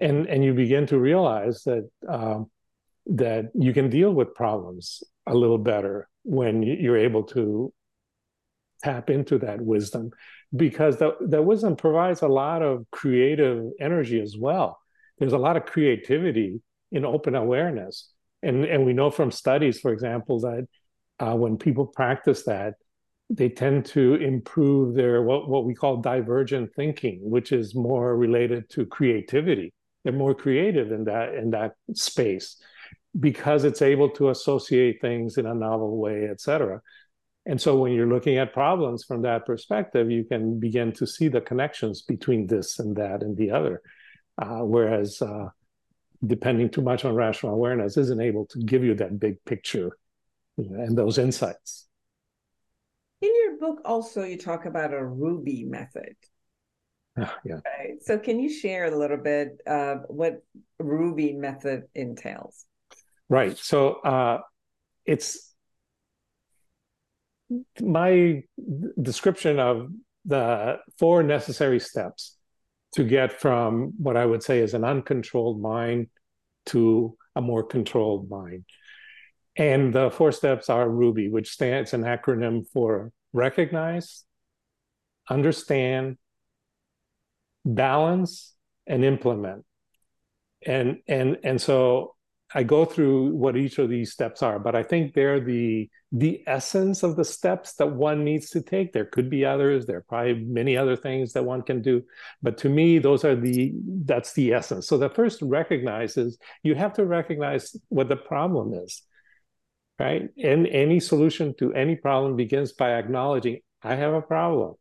and 0.00 0.26
and 0.26 0.44
you 0.44 0.54
begin 0.54 0.86
to 0.86 0.98
realize 0.98 1.62
that 1.64 1.88
um, 2.08 2.50
that 3.06 3.50
you 3.54 3.72
can 3.72 3.90
deal 3.90 4.12
with 4.12 4.34
problems 4.34 5.02
a 5.26 5.34
little 5.34 5.58
better 5.58 6.08
when 6.22 6.62
you're 6.62 6.96
able 6.96 7.22
to 7.22 7.72
tap 8.82 9.10
into 9.10 9.38
that 9.38 9.60
wisdom 9.60 10.10
because 10.54 10.98
that, 10.98 11.14
the 11.20 11.42
wisdom 11.42 11.76
provides 11.76 12.22
a 12.22 12.28
lot 12.28 12.62
of 12.62 12.84
creative 12.90 13.64
energy 13.80 14.20
as 14.20 14.36
well. 14.36 14.78
There's 15.18 15.32
a 15.32 15.38
lot 15.38 15.56
of 15.56 15.64
creativity 15.64 16.60
in 16.92 17.04
open 17.04 17.34
awareness. 17.34 18.10
And 18.42 18.64
and 18.64 18.84
we 18.84 18.92
know 18.92 19.10
from 19.10 19.30
studies 19.30 19.80
for 19.80 19.92
example 19.92 20.40
that 20.40 20.66
uh, 21.18 21.34
when 21.34 21.56
people 21.56 21.86
practice 21.86 22.44
that 22.44 22.74
they 23.30 23.48
tend 23.48 23.86
to 23.86 24.14
improve 24.16 24.94
their 24.94 25.22
what, 25.22 25.48
what 25.48 25.64
we 25.64 25.74
call 25.74 25.96
divergent 25.98 26.74
thinking, 26.74 27.20
which 27.22 27.52
is 27.52 27.74
more 27.74 28.16
related 28.16 28.68
to 28.70 28.86
creativity. 28.86 29.72
They're 30.02 30.12
more 30.12 30.34
creative 30.34 30.92
in 30.92 31.04
that 31.04 31.34
in 31.34 31.50
that 31.50 31.72
space 31.94 32.56
because 33.18 33.64
it's 33.64 33.82
able 33.82 34.10
to 34.10 34.30
associate 34.30 35.00
things 35.00 35.38
in 35.38 35.46
a 35.46 35.54
novel 35.54 35.96
way, 35.98 36.28
et 36.30 36.40
cetera. 36.40 36.80
And 37.46 37.60
so 37.60 37.76
when 37.76 37.92
you're 37.92 38.08
looking 38.08 38.38
at 38.38 38.52
problems 38.52 39.04
from 39.04 39.22
that 39.22 39.46
perspective, 39.46 40.10
you 40.10 40.24
can 40.24 40.58
begin 40.58 40.92
to 40.92 41.06
see 41.06 41.28
the 41.28 41.40
connections 41.40 42.02
between 42.02 42.46
this 42.46 42.78
and 42.78 42.96
that 42.96 43.22
and 43.22 43.36
the 43.36 43.50
other. 43.50 43.82
Uh, 44.36 44.60
whereas 44.60 45.22
uh, 45.22 45.48
depending 46.26 46.68
too 46.70 46.82
much 46.82 47.04
on 47.04 47.14
rational 47.14 47.54
awareness 47.54 47.96
isn't 47.96 48.20
able 48.20 48.46
to 48.46 48.58
give 48.60 48.82
you 48.82 48.94
that 48.94 49.20
big 49.20 49.42
picture 49.44 49.96
you 50.56 50.68
know, 50.70 50.82
and 50.82 50.96
those 50.96 51.18
insights. 51.18 51.86
In 53.24 53.30
your 53.42 53.56
book, 53.56 53.80
also, 53.86 54.22
you 54.22 54.36
talk 54.36 54.66
about 54.66 54.92
a 54.92 55.02
Ruby 55.02 55.64
method. 55.64 56.14
Uh, 57.18 57.26
yeah. 57.46 57.60
Right. 57.64 58.02
So, 58.02 58.18
can 58.18 58.38
you 58.38 58.50
share 58.52 58.84
a 58.84 58.94
little 58.94 59.16
bit 59.16 59.62
of 59.66 60.02
what 60.08 60.42
Ruby 60.78 61.32
method 61.32 61.84
entails? 61.94 62.66
Right. 63.30 63.56
So, 63.56 63.94
uh, 64.02 64.40
it's 65.06 65.54
my 67.80 68.42
description 69.00 69.58
of 69.58 69.88
the 70.26 70.80
four 70.98 71.22
necessary 71.22 71.80
steps 71.80 72.36
to 72.92 73.04
get 73.04 73.40
from 73.40 73.94
what 73.96 74.18
I 74.18 74.26
would 74.26 74.42
say 74.42 74.58
is 74.58 74.74
an 74.74 74.84
uncontrolled 74.84 75.62
mind 75.62 76.08
to 76.66 77.16
a 77.34 77.40
more 77.40 77.62
controlled 77.62 78.28
mind. 78.28 78.66
And 79.56 79.94
the 79.94 80.10
four 80.10 80.32
steps 80.32 80.68
are 80.68 80.88
Ruby, 80.88 81.28
which 81.28 81.50
stands 81.50 81.94
an 81.94 82.02
acronym 82.02 82.68
for 82.72 83.12
recognize, 83.32 84.24
understand, 85.28 86.18
balance, 87.64 88.54
and 88.86 89.04
implement. 89.04 89.64
And 90.66 90.98
and 91.06 91.38
and 91.44 91.60
so 91.60 92.14
I 92.54 92.62
go 92.62 92.84
through 92.84 93.34
what 93.34 93.56
each 93.56 93.78
of 93.78 93.88
these 93.88 94.12
steps 94.12 94.42
are, 94.42 94.58
but 94.60 94.76
I 94.76 94.82
think 94.82 95.12
they're 95.12 95.40
the 95.40 95.90
the 96.12 96.44
essence 96.46 97.02
of 97.02 97.16
the 97.16 97.24
steps 97.24 97.74
that 97.74 97.90
one 97.90 98.22
needs 98.22 98.50
to 98.50 98.62
take. 98.62 98.92
There 98.92 99.04
could 99.04 99.28
be 99.28 99.44
others. 99.44 99.86
There 99.86 99.96
are 99.96 100.04
probably 100.08 100.44
many 100.44 100.76
other 100.76 100.94
things 100.94 101.32
that 101.32 101.44
one 101.44 101.62
can 101.62 101.82
do, 101.82 102.02
but 102.42 102.56
to 102.58 102.68
me, 102.68 102.98
those 102.98 103.24
are 103.24 103.34
the 103.34 103.72
that's 104.04 104.32
the 104.34 104.52
essence. 104.52 104.86
So 104.86 104.96
the 104.96 105.10
first 105.10 105.42
recognizes 105.42 106.38
you 106.62 106.74
have 106.76 106.92
to 106.94 107.04
recognize 107.04 107.76
what 107.88 108.08
the 108.08 108.16
problem 108.16 108.72
is, 108.74 109.02
right? 109.98 110.28
And 110.42 110.66
any 110.66 111.00
solution 111.00 111.54
to 111.58 111.72
any 111.72 111.96
problem 111.96 112.36
begins 112.36 112.72
by 112.72 112.94
acknowledging 112.94 113.60
I 113.82 113.96
have 113.96 114.14
a 114.14 114.22
problem. 114.22 114.74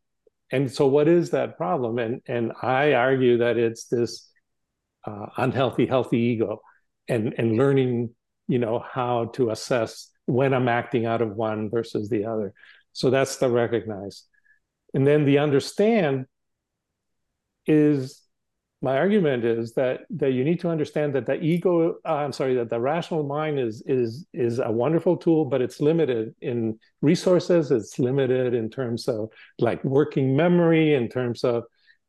And 0.52 0.72
so, 0.72 0.88
what 0.88 1.08
is 1.08 1.32
that 1.32 1.58
problem? 1.58 1.98
And 2.00 2.22
and 2.28 2.54
I 2.62 2.94
argue 2.94 3.38
that 3.40 3.58
it's 3.58 3.86
this 3.86 4.30
uh, 5.06 5.28
unhealthy, 5.38 5.86
healthy 5.86 6.20
ego 6.20 6.62
and 7.08 7.34
and 7.38 7.58
learning 7.58 8.10
you 8.48 8.60
know 8.60 8.84
how 8.92 9.26
to 9.26 9.50
assess 9.50 10.10
when 10.26 10.54
i'm 10.54 10.68
acting 10.68 11.06
out 11.06 11.22
of 11.22 11.36
one 11.36 11.70
versus 11.70 12.10
the 12.10 12.26
other 12.26 12.54
so 12.92 13.10
that's 13.10 13.38
the 13.38 13.50
recognize 13.50 14.24
and 14.94 15.06
then 15.06 15.26
the 15.26 15.40
understand 15.40 16.26
is 17.66 18.22
my 18.84 18.98
argument 18.98 19.46
is 19.46 19.74
that 19.74 20.02
that 20.10 20.34
you 20.34 20.44
need 20.44 20.60
to 20.60 20.70
understand 20.70 21.16
that 21.16 21.26
the 21.26 21.42
ego 21.42 21.96
uh, 22.06 22.16
i'm 22.16 22.34
sorry 22.34 22.54
that 22.54 22.70
the 22.70 22.80
rational 22.80 23.24
mind 23.24 23.60
is 23.60 23.82
is 23.88 24.26
is 24.34 24.60
a 24.60 24.70
wonderful 24.70 25.18
tool 25.18 25.46
but 25.46 25.62
it's 25.62 25.80
limited 25.80 26.36
in 26.42 26.78
resources 27.02 27.72
it's 27.72 27.98
limited 27.98 28.54
in 28.54 28.70
terms 28.70 29.08
of 29.08 29.30
like 29.58 29.84
working 29.84 30.36
memory 30.36 30.94
in 30.94 31.08
terms 31.08 31.44
of 31.44 31.64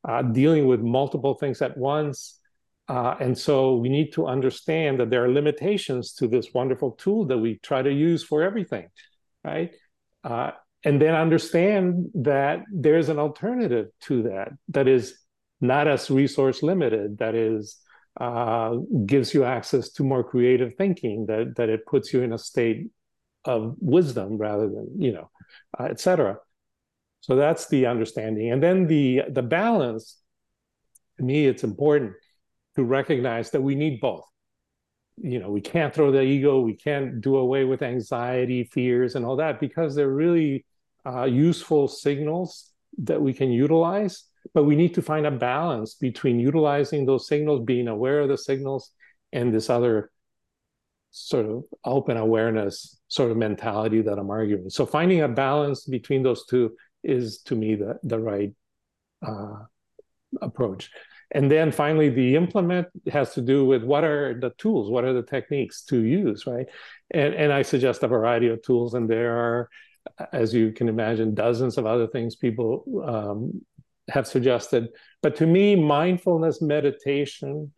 uh, 0.07 0.21
dealing 0.21 0.67
with 0.67 0.81
multiple 0.81 1.35
things 1.35 1.63
at 1.63 1.77
once 1.79 2.41
uh, 2.89 3.15
and 3.19 3.37
so 3.37 3.77
we 3.77 3.89
need 3.89 4.13
to 4.13 4.27
understand 4.27 5.01
that 5.01 5.09
there 5.09 5.25
are 5.25 5.31
limitations 5.31 6.13
to 6.13 6.29
this 6.29 6.53
wonderful 6.53 6.91
tool 6.93 7.25
that 7.25 7.39
we 7.39 7.59
try 7.63 7.81
to 7.81 7.91
use 7.91 8.23
for 8.23 8.43
everything, 8.43 8.89
right? 9.43 9.75
Uh, 10.23 10.51
and 10.85 11.01
then 11.01 11.15
understand 11.15 12.11
that 12.15 12.61
there's 12.71 13.09
an 13.09 13.19
alternative 13.19 13.87
to 14.03 14.25
that 14.25 14.51
that 14.69 14.87
is 14.87 15.19
not 15.66 15.88
as 15.88 16.11
resource 16.11 16.62
limited, 16.62 17.18
that 17.18 17.35
is 17.35 17.79
uh, 18.20 18.77
gives 19.07 19.35
you 19.35 19.44
access 19.44 19.90
to 19.90 20.05
more 20.05 20.22
creative 20.22 20.74
thinking, 20.74 21.27
that 21.27 21.55
that 21.57 21.68
it 21.68 21.87
puts 21.87 22.12
you 22.12 22.22
in 22.22 22.33
a 22.33 22.38
state 22.38 22.90
of 23.44 23.74
wisdom 23.81 24.38
rather 24.38 24.68
than 24.68 24.88
you 24.96 25.12
know, 25.12 25.31
uh, 25.79 25.85
etc. 25.85 26.38
So 27.20 27.37
that's 27.37 27.68
the 27.68 27.87
understanding, 27.87 28.53
and 28.53 28.62
then 28.62 28.87
the 28.87 29.22
the 29.29 29.42
balance. 29.42 30.20
To 31.18 31.22
me, 31.22 31.46
it's 31.46 31.62
important 31.62 32.14
to 32.74 32.83
recognize 32.83 33.50
that 33.50 33.62
we 33.62 33.77
need 33.77 34.00
both. 34.00 34.24
You 35.16 35.38
know, 35.38 35.50
we 35.50 35.61
can't 35.61 35.94
throw 35.94 36.11
the 36.11 36.22
ego, 36.22 36.59
we 36.61 36.74
can't 36.74 37.20
do 37.20 37.37
away 37.37 37.64
with 37.64 37.83
anxiety, 37.83 38.64
fears, 38.64 39.14
and 39.14 39.24
all 39.24 39.37
that 39.37 39.61
because 39.61 39.94
they're 39.94 40.09
really 40.09 40.64
uh, 41.07 41.24
useful 41.24 41.87
signals 41.87 42.72
that 42.98 43.22
we 43.22 43.33
can 43.33 43.50
utilize. 43.53 44.24
But 44.52 44.64
we 44.64 44.76
need 44.76 44.94
to 44.94 45.02
find 45.02 45.26
a 45.26 45.30
balance 45.30 45.94
between 45.94 46.38
utilizing 46.38 47.07
those 47.07 47.26
signals, 47.26 47.64
being 47.64 47.88
aware 47.88 48.20
of 48.20 48.28
the 48.28 48.38
signals, 48.38 48.90
and 49.33 49.52
this 49.52 49.70
other 49.70 50.11
sort 51.11 51.46
of 51.46 51.64
open 51.85 52.16
awareness 52.16 53.00
sort 53.09 53.30
of 53.30 53.37
mentality 53.37 54.02
that 54.02 54.18
I'm 54.18 54.30
arguing. 54.30 54.68
So 54.70 54.85
finding 54.85 55.22
a 55.22 55.28
balance 55.28 55.85
between 55.85 56.22
those 56.22 56.44
two 56.46 56.76
is 57.02 57.38
to 57.42 57.54
me 57.54 57.76
the 57.76 57.98
the 58.02 58.18
right 58.18 58.52
uh, 59.26 59.64
approach. 60.42 60.90
And 61.30 61.50
then 61.50 61.72
finally, 61.72 62.11
the 62.11 62.37
implement 62.37 62.88
has 63.11 63.35
to 63.35 63.40
do 63.40 63.64
with 63.64 63.83
what 63.83 64.04
are 64.04 64.38
the 64.38 64.50
tools, 64.59 64.90
what 64.90 65.04
are 65.04 65.12
the 65.12 65.22
techniques 65.22 65.83
to 65.85 66.02
use, 66.02 66.46
right? 66.46 66.66
And, 67.11 67.35
and 67.35 67.52
I 67.52 67.62
suggest 67.62 68.02
a 68.02 68.09
variety 68.09 68.48
of 68.48 68.62
tools, 68.62 68.94
and 68.94 69.09
there 69.09 69.37
are, 69.37 69.68
as 70.33 70.54
you 70.54 70.70
can 70.70 70.88
imagine, 70.88 71.35
dozens 71.35 71.76
of 71.76 71.87
other 71.87 72.07
things 72.07 72.37
people 72.37 72.85
um, 73.04 73.64
have 74.09 74.27
suggested. 74.27 74.88
But 75.23 75.37
to 75.37 75.47
me, 75.47 75.77
mindfulness 75.77 76.61
meditation 76.61 77.73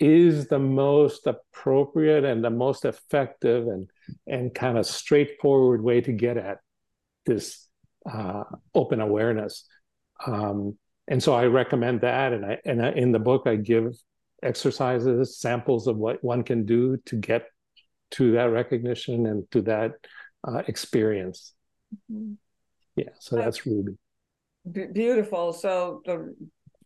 is 0.00 0.48
the 0.48 0.58
most 0.58 1.26
appropriate 1.26 2.24
and 2.24 2.44
the 2.44 2.50
most 2.50 2.84
effective 2.84 3.66
and 3.66 3.88
and 4.26 4.54
kind 4.54 4.76
of 4.76 4.86
straightforward 4.86 5.82
way 5.82 6.00
to 6.00 6.12
get 6.12 6.36
at 6.36 6.58
this 7.26 7.68
uh, 8.10 8.44
open 8.74 9.00
awareness. 9.00 9.66
Um, 10.26 10.76
and 11.08 11.22
so 11.22 11.34
I 11.34 11.46
recommend 11.46 12.00
that. 12.02 12.32
And 12.32 12.44
I 12.44 12.58
and 12.64 12.84
I, 12.84 12.92
in 12.92 13.12
the 13.12 13.18
book 13.18 13.42
I 13.46 13.56
give 13.56 13.96
exercises, 14.42 15.38
samples 15.38 15.86
of 15.86 15.96
what 15.96 16.22
one 16.22 16.42
can 16.42 16.64
do 16.64 16.96
to 17.06 17.16
get 17.16 17.46
to 18.12 18.32
that 18.32 18.50
recognition 18.50 19.26
and 19.26 19.50
to 19.50 19.62
that 19.62 19.92
uh, 20.46 20.62
experience. 20.68 21.54
Mm-hmm. 22.12 22.34
Yeah, 22.96 23.10
so 23.18 23.36
that's 23.36 23.66
Ruby. 23.66 23.96
B- 24.70 24.86
beautiful. 24.92 25.52
So 25.52 26.02
the 26.04 26.34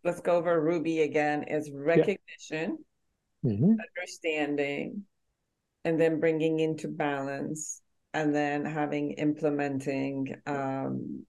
let's 0.04 0.20
go 0.20 0.36
over 0.36 0.60
Ruby 0.60 1.02
again. 1.02 1.44
Is 1.44 1.70
recognition, 1.72 2.78
yeah. 3.42 3.52
mm-hmm. 3.52 3.74
understanding, 3.96 5.04
and 5.84 6.00
then 6.00 6.20
bringing 6.20 6.60
into 6.60 6.88
balance, 6.88 7.82
and 8.14 8.34
then 8.34 8.64
having 8.64 9.12
implementing 9.12 10.34
um, 10.46 11.24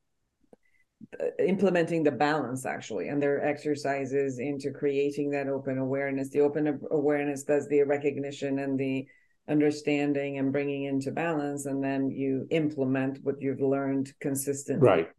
implementing 1.39 2.03
the 2.03 2.11
balance 2.11 2.65
actually 2.65 3.07
and 3.07 3.21
their 3.21 3.43
exercises 3.45 4.37
into 4.37 4.71
creating 4.71 5.31
that 5.31 5.47
open 5.47 5.77
awareness 5.77 6.29
the 6.29 6.41
open 6.41 6.79
awareness 6.91 7.43
does 7.43 7.67
the 7.69 7.81
recognition 7.83 8.59
and 8.59 8.77
the 8.77 9.05
understanding 9.47 10.37
and 10.37 10.51
bringing 10.51 10.83
into 10.83 11.09
balance 11.09 11.65
and 11.65 11.83
then 11.83 12.11
you 12.11 12.45
implement 12.51 13.17
what 13.23 13.35
you've 13.39 13.61
learned 13.61 14.11
consistently 14.19 14.87
right 14.87 15.09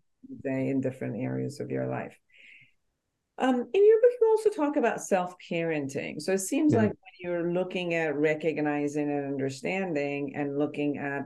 in 0.44 0.80
different 0.80 1.16
areas 1.16 1.60
of 1.60 1.70
your 1.70 1.86
life 1.86 2.16
um, 3.38 3.54
in 3.54 3.86
your 3.86 4.00
book 4.00 4.10
you 4.20 4.28
also 4.28 4.50
talk 4.50 4.76
about 4.76 5.00
self-parenting 5.00 6.20
so 6.20 6.32
it 6.32 6.38
seems 6.38 6.72
yeah. 6.72 6.80
like 6.80 6.88
when 6.90 6.96
you're 7.20 7.52
looking 7.52 7.94
at 7.94 8.16
recognizing 8.16 9.10
and 9.10 9.26
understanding 9.26 10.34
and 10.36 10.58
looking 10.58 10.98
at 10.98 11.22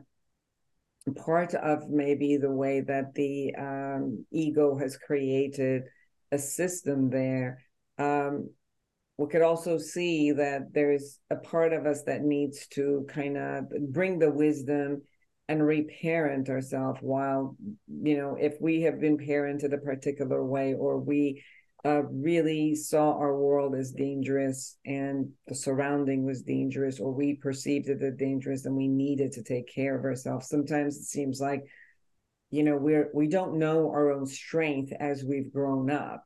part 1.12 1.54
of 1.54 1.90
maybe 1.90 2.36
the 2.36 2.50
way 2.50 2.80
that 2.80 3.14
the 3.14 3.54
um, 3.56 4.24
ego 4.30 4.76
has 4.78 4.96
created 4.96 5.84
a 6.32 6.38
system 6.38 7.10
there. 7.10 7.62
Um, 7.98 8.50
we 9.18 9.28
could 9.28 9.42
also 9.42 9.78
see 9.78 10.32
that 10.32 10.72
there's 10.72 11.18
a 11.30 11.36
part 11.36 11.72
of 11.72 11.86
us 11.86 12.02
that 12.04 12.22
needs 12.22 12.66
to 12.68 13.06
kind 13.08 13.36
of 13.36 13.66
bring 13.92 14.18
the 14.18 14.30
wisdom 14.30 15.02
and 15.48 15.66
reparent 15.66 16.48
ourselves 16.48 16.98
while 17.02 17.56
you 18.02 18.16
know 18.16 18.36
if 18.40 18.54
we 18.60 18.82
have 18.82 19.00
been 19.00 19.18
parented 19.18 19.72
a 19.74 19.78
particular 19.78 20.44
way 20.44 20.74
or 20.74 20.98
we 20.98 21.42
uh, 21.84 22.02
really 22.04 22.74
saw 22.74 23.12
our 23.18 23.36
world 23.36 23.74
as 23.74 23.92
dangerous 23.92 24.78
and 24.86 25.30
the 25.46 25.54
surrounding 25.54 26.24
was 26.24 26.40
dangerous 26.40 26.98
or 26.98 27.12
we 27.12 27.34
perceived 27.34 27.90
it 27.90 28.02
as 28.02 28.14
dangerous 28.14 28.64
and 28.64 28.74
we 28.74 28.88
needed 28.88 29.32
to 29.32 29.42
take 29.42 29.72
care 29.72 29.98
of 29.98 30.04
ourselves 30.04 30.48
sometimes 30.48 30.96
it 30.96 31.04
seems 31.04 31.40
like 31.40 31.64
you 32.54 32.62
know 32.62 32.76
we're 32.76 33.10
we 33.12 33.26
don't 33.26 33.58
know 33.58 33.90
our 33.90 34.12
own 34.12 34.26
strength 34.26 34.92
as 35.00 35.24
we've 35.24 35.52
grown 35.52 35.90
up. 35.90 36.24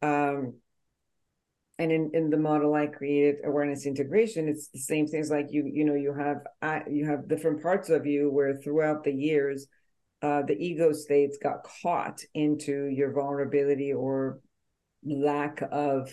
Um 0.00 0.54
and 1.78 1.92
in 1.92 2.10
in 2.14 2.30
the 2.30 2.36
model 2.36 2.74
i 2.74 2.86
created 2.86 3.36
awareness 3.44 3.86
integration 3.86 4.48
it's 4.48 4.68
the 4.68 4.78
same 4.78 5.06
things 5.06 5.30
like 5.30 5.46
you 5.50 5.64
you 5.72 5.84
know 5.84 5.94
you 5.94 6.12
have 6.12 6.38
uh, 6.62 6.80
you 6.90 7.06
have 7.06 7.28
different 7.28 7.62
parts 7.62 7.88
of 7.88 8.06
you 8.06 8.30
where 8.30 8.56
throughout 8.56 9.04
the 9.04 9.12
years 9.12 9.66
uh, 10.22 10.42
the 10.42 10.56
ego 10.58 10.92
states 10.92 11.38
got 11.40 11.66
caught 11.82 12.20
into 12.34 12.86
your 12.86 13.12
vulnerability 13.12 13.92
or 13.92 14.40
lack 15.04 15.62
of 15.70 16.12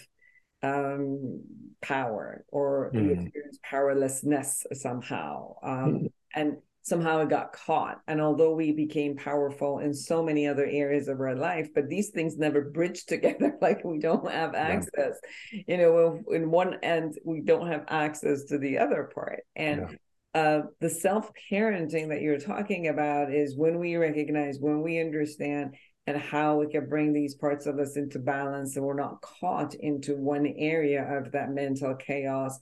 um, 0.65 1.41
power 1.82 2.45
or 2.49 2.91
mm. 2.93 3.12
experience 3.12 3.60
powerlessness 3.63 4.65
somehow. 4.73 5.56
Um, 5.63 5.93
mm. 5.93 6.12
And 6.34 6.58
somehow 6.86 7.19
it 7.19 7.30
got 7.30 7.52
caught. 7.52 8.00
And 8.08 8.21
although 8.21 8.54
we 8.54 8.71
became 8.71 9.17
powerful 9.17 9.80
in 9.80 9.91
so 9.91 10.21
many 10.21 10.48
other 10.48 10.65
areas 10.65 11.08
of 11.08 11.19
our 11.19 11.36
life, 11.36 11.69
but 11.74 11.89
these 11.89 12.10
things 12.10 12.38
never 12.38 12.62
bridge 12.62 13.06
together. 13.08 13.58
like 13.60 13.84
we 13.84 14.00
don't 14.00 14.30
have 14.32 14.54
access. 14.54 15.19
Yeah. 15.52 15.62
You 15.67 15.78
know, 15.78 16.24
in 16.32 16.52
one 16.52 16.76
end, 16.84 17.17
we 17.26 17.41
don't 17.41 17.67
have 17.67 17.86
access 17.88 18.43
to 18.45 18.60
the 18.60 18.78
other 18.78 19.10
part. 19.13 19.41
And 19.56 19.98
yeah. 20.36 20.41
uh, 20.41 20.62
the 20.80 20.89
self 20.89 21.32
parenting 21.52 22.10
that 22.10 22.21
you're 22.21 22.39
talking 22.39 22.88
about 22.88 23.34
is 23.34 23.58
when 23.58 23.80
we 23.80 23.95
recognize, 23.95 24.60
when 24.60 24.82
we 24.82 25.00
understand, 25.00 25.76
and 26.08 26.17
how 26.17 26.58
we 26.58 26.67
can 26.67 26.88
bring 26.88 27.13
these 27.13 27.34
parts 27.34 27.65
of 27.65 27.80
us 27.80 27.98
into 27.98 28.19
balance 28.19 28.76
and 28.76 28.86
we're 28.86 28.93
not 28.93 29.21
caught 29.21 29.74
into 29.74 30.15
one 30.15 30.45
area 30.56 31.04
of 31.17 31.32
that 31.32 31.50
mental 31.50 31.95
chaos 31.95 32.60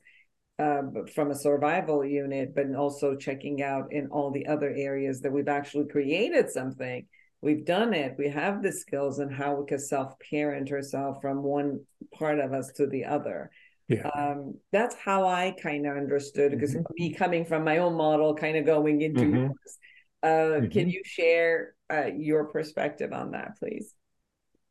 uh, 0.60 0.82
from 1.14 1.32
a 1.32 1.36
survival 1.36 2.06
unit, 2.06 2.54
but 2.56 2.74
also 2.76 3.16
checking 3.16 3.62
out 3.62 3.92
in 3.92 4.08
all 4.08 4.32
the 4.32 4.46
other 4.48 4.74
areas 4.76 5.22
that 5.22 5.32
we've 5.32 5.48
actually 5.48 5.88
created 5.88 6.50
something. 6.50 7.06
We've 7.42 7.66
done 7.66 7.94
it. 7.94 8.16
We 8.18 8.30
have 8.30 8.64
the 8.64 8.72
skills 8.72 9.20
and 9.20 9.34
how 9.34 9.56
we 9.56 9.66
can 9.66 9.80
self 9.80 10.14
parent 10.30 10.72
ourselves 10.72 11.20
from 11.22 11.44
one 11.44 11.82
part 12.18 12.40
of 12.40 12.54
us 12.54 12.72
to 12.78 12.88
the 12.88 13.06
other. 13.06 13.52
Yeah. 13.90 14.08
Um, 14.08 14.56
that's 14.72 14.96
how 14.96 15.28
I 15.28 15.52
kind 15.62 15.86
of 15.86 15.98
understood 15.98 16.52
because 16.52 16.74
mm-hmm. 16.74 16.94
me 16.96 17.14
coming 17.14 17.46
from 17.46 17.66
my 17.66 17.80
own 17.80 17.96
model, 17.96 18.34
kind 18.34 18.56
of 18.56 18.66
going 18.66 19.02
into 19.02 19.22
mm-hmm. 19.22 19.36
yours. 19.36 19.78
Uh, 20.22 20.28
mm-hmm. 20.28 20.68
Can 20.70 20.88
you 20.88 21.02
share 21.04 21.74
uh, 21.92 22.06
your 22.16 22.46
perspective 22.46 23.12
on 23.12 23.32
that, 23.32 23.58
please? 23.60 23.94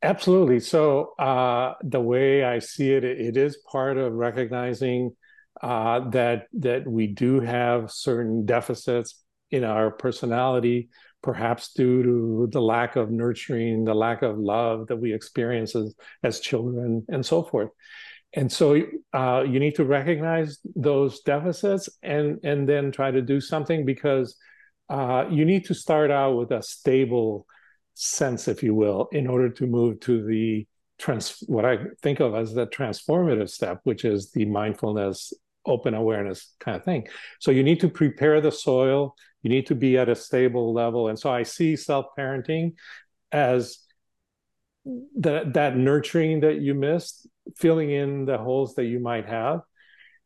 Absolutely. 0.01 0.59
So 0.59 1.13
uh, 1.19 1.75
the 1.83 2.01
way 2.01 2.43
I 2.43 2.59
see 2.59 2.91
it, 2.91 3.03
it 3.03 3.37
is 3.37 3.57
part 3.71 3.97
of 3.97 4.13
recognizing 4.13 5.15
uh, 5.63 6.09
that 6.09 6.47
that 6.51 6.85
we 6.85 7.07
do 7.07 7.39
have 7.39 7.89
certain 7.89 8.45
deficits 8.45 9.23
in 9.49 9.63
our 9.63 9.91
personality, 9.91 10.89
perhaps 11.21 11.71
due 11.71 12.03
to 12.03 12.49
the 12.51 12.61
lack 12.61 12.97
of 12.97 13.09
nurturing, 13.09 13.85
the 13.85 13.93
lack 13.93 14.23
of 14.23 14.37
love 14.37 14.87
that 14.87 14.97
we 14.97 15.13
experience 15.13 15.73
as, 15.73 15.95
as 16.21 16.41
children, 16.41 17.05
and 17.07 17.25
so 17.25 17.43
forth. 17.43 17.69
And 18.33 18.51
so 18.51 18.81
uh, 19.13 19.45
you 19.47 19.59
need 19.59 19.75
to 19.75 19.85
recognize 19.85 20.59
those 20.75 21.21
deficits 21.21 21.87
and 22.01 22.39
and 22.43 22.67
then 22.67 22.91
try 22.91 23.11
to 23.11 23.21
do 23.21 23.39
something 23.39 23.85
because 23.85 24.35
uh, 24.89 25.25
you 25.31 25.45
need 25.45 25.65
to 25.65 25.73
start 25.73 26.11
out 26.11 26.33
with 26.33 26.51
a 26.51 26.61
stable 26.61 27.47
sense, 27.93 28.49
if 28.49 28.63
you 28.63 28.75
will, 28.75 29.07
in 29.13 29.27
order 29.27 29.49
to 29.49 29.65
move 29.65 30.01
to 30.01 30.25
the 30.25 30.67
trans 30.97 31.41
what 31.47 31.63
I 31.63 31.77
think 32.01 32.19
of 32.19 32.35
as 32.35 32.53
the 32.53 32.67
transformative 32.67 33.49
step, 33.49 33.79
which 33.83 34.03
is 34.03 34.31
the 34.31 34.45
mindfulness, 34.45 35.31
open 35.65 35.93
awareness 35.93 36.53
kind 36.59 36.77
of 36.77 36.83
thing. 36.83 37.07
So 37.39 37.51
you 37.51 37.63
need 37.63 37.79
to 37.81 37.89
prepare 37.89 38.41
the 38.41 38.51
soil. 38.51 39.15
You 39.41 39.49
need 39.49 39.67
to 39.67 39.75
be 39.75 39.97
at 39.97 40.09
a 40.09 40.15
stable 40.15 40.73
level, 40.73 41.09
and 41.09 41.19
so 41.19 41.29
I 41.29 41.43
see 41.43 41.75
self 41.75 42.07
parenting 42.17 42.73
as 43.31 43.79
that 45.17 45.53
that 45.53 45.77
nurturing 45.77 46.41
that 46.41 46.59
you 46.59 46.73
missed 46.73 47.27
filling 47.57 47.91
in 47.91 48.25
the 48.25 48.37
holes 48.37 48.75
that 48.75 48.85
you 48.85 48.99
might 48.99 49.27
have 49.27 49.61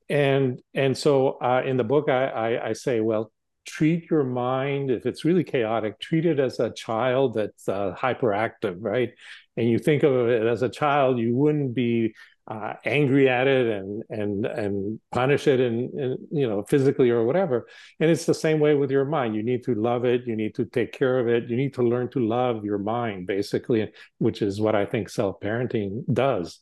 and 0.10 0.62
and 0.73 0.97
so 0.97 1.38
uh, 1.41 1.62
in 1.65 1.78
the 1.78 1.84
book 1.84 2.10
I, 2.10 2.28
I, 2.28 2.69
I 2.69 2.73
say 2.73 3.00
well 3.00 3.32
treat 3.65 4.10
your 4.10 4.23
mind 4.23 4.89
if 4.89 5.06
it's 5.06 5.26
really 5.26 5.43
chaotic 5.43 6.00
treat 6.00 6.26
it 6.26 6.39
as 6.39 6.60
a 6.60 6.71
child 6.71 7.36
that's 7.36 7.67
uh, 7.67 7.93
hyperactive 7.95 8.78
right 8.80 9.12
and 9.58 9.69
you 9.69 9.78
think 9.78 10.04
of 10.04 10.28
it 10.28 10.47
as 10.47 10.62
a 10.62 10.69
child 10.69 11.19
you 11.19 11.36
wouldn't 11.36 11.76
be 11.76 12.13
uh, 12.47 12.73
angry 12.86 13.27
at 13.27 13.45
it 13.45 13.67
and 13.67 14.03
and 14.10 14.45
and 14.45 14.99
punish 15.12 15.47
it 15.47 15.60
and, 15.60 16.17
you 16.31 16.47
know 16.47 16.63
physically 16.63 17.10
or 17.10 17.25
whatever. 17.25 17.67
And 17.99 18.10
it's 18.10 18.25
the 18.25 18.33
same 18.33 18.60
way 18.60 18.73
with 18.73 18.89
your 18.89 19.03
mind. 19.03 19.36
You 19.36 19.43
need 19.43 19.63
to 19.65 19.75
love 19.75 20.05
it. 20.05 20.25
You 20.25 20.36
need 20.36 20.55
to 20.55 20.65
take 20.65 20.93
care 20.93 21.19
of 21.19 21.27
it. 21.27 21.49
You 21.49 21.57
need 21.57 21.73
to 21.73 21.83
learn 21.83 22.10
to 22.12 22.25
love 22.25 22.63
your 22.63 22.77
mind 22.77 23.27
basically 23.27 23.91
which 24.19 24.41
is 24.41 24.62
what 24.62 24.75
i 24.75 24.86
think 24.86 25.10
self-parenting 25.10 26.03
does. 26.12 26.60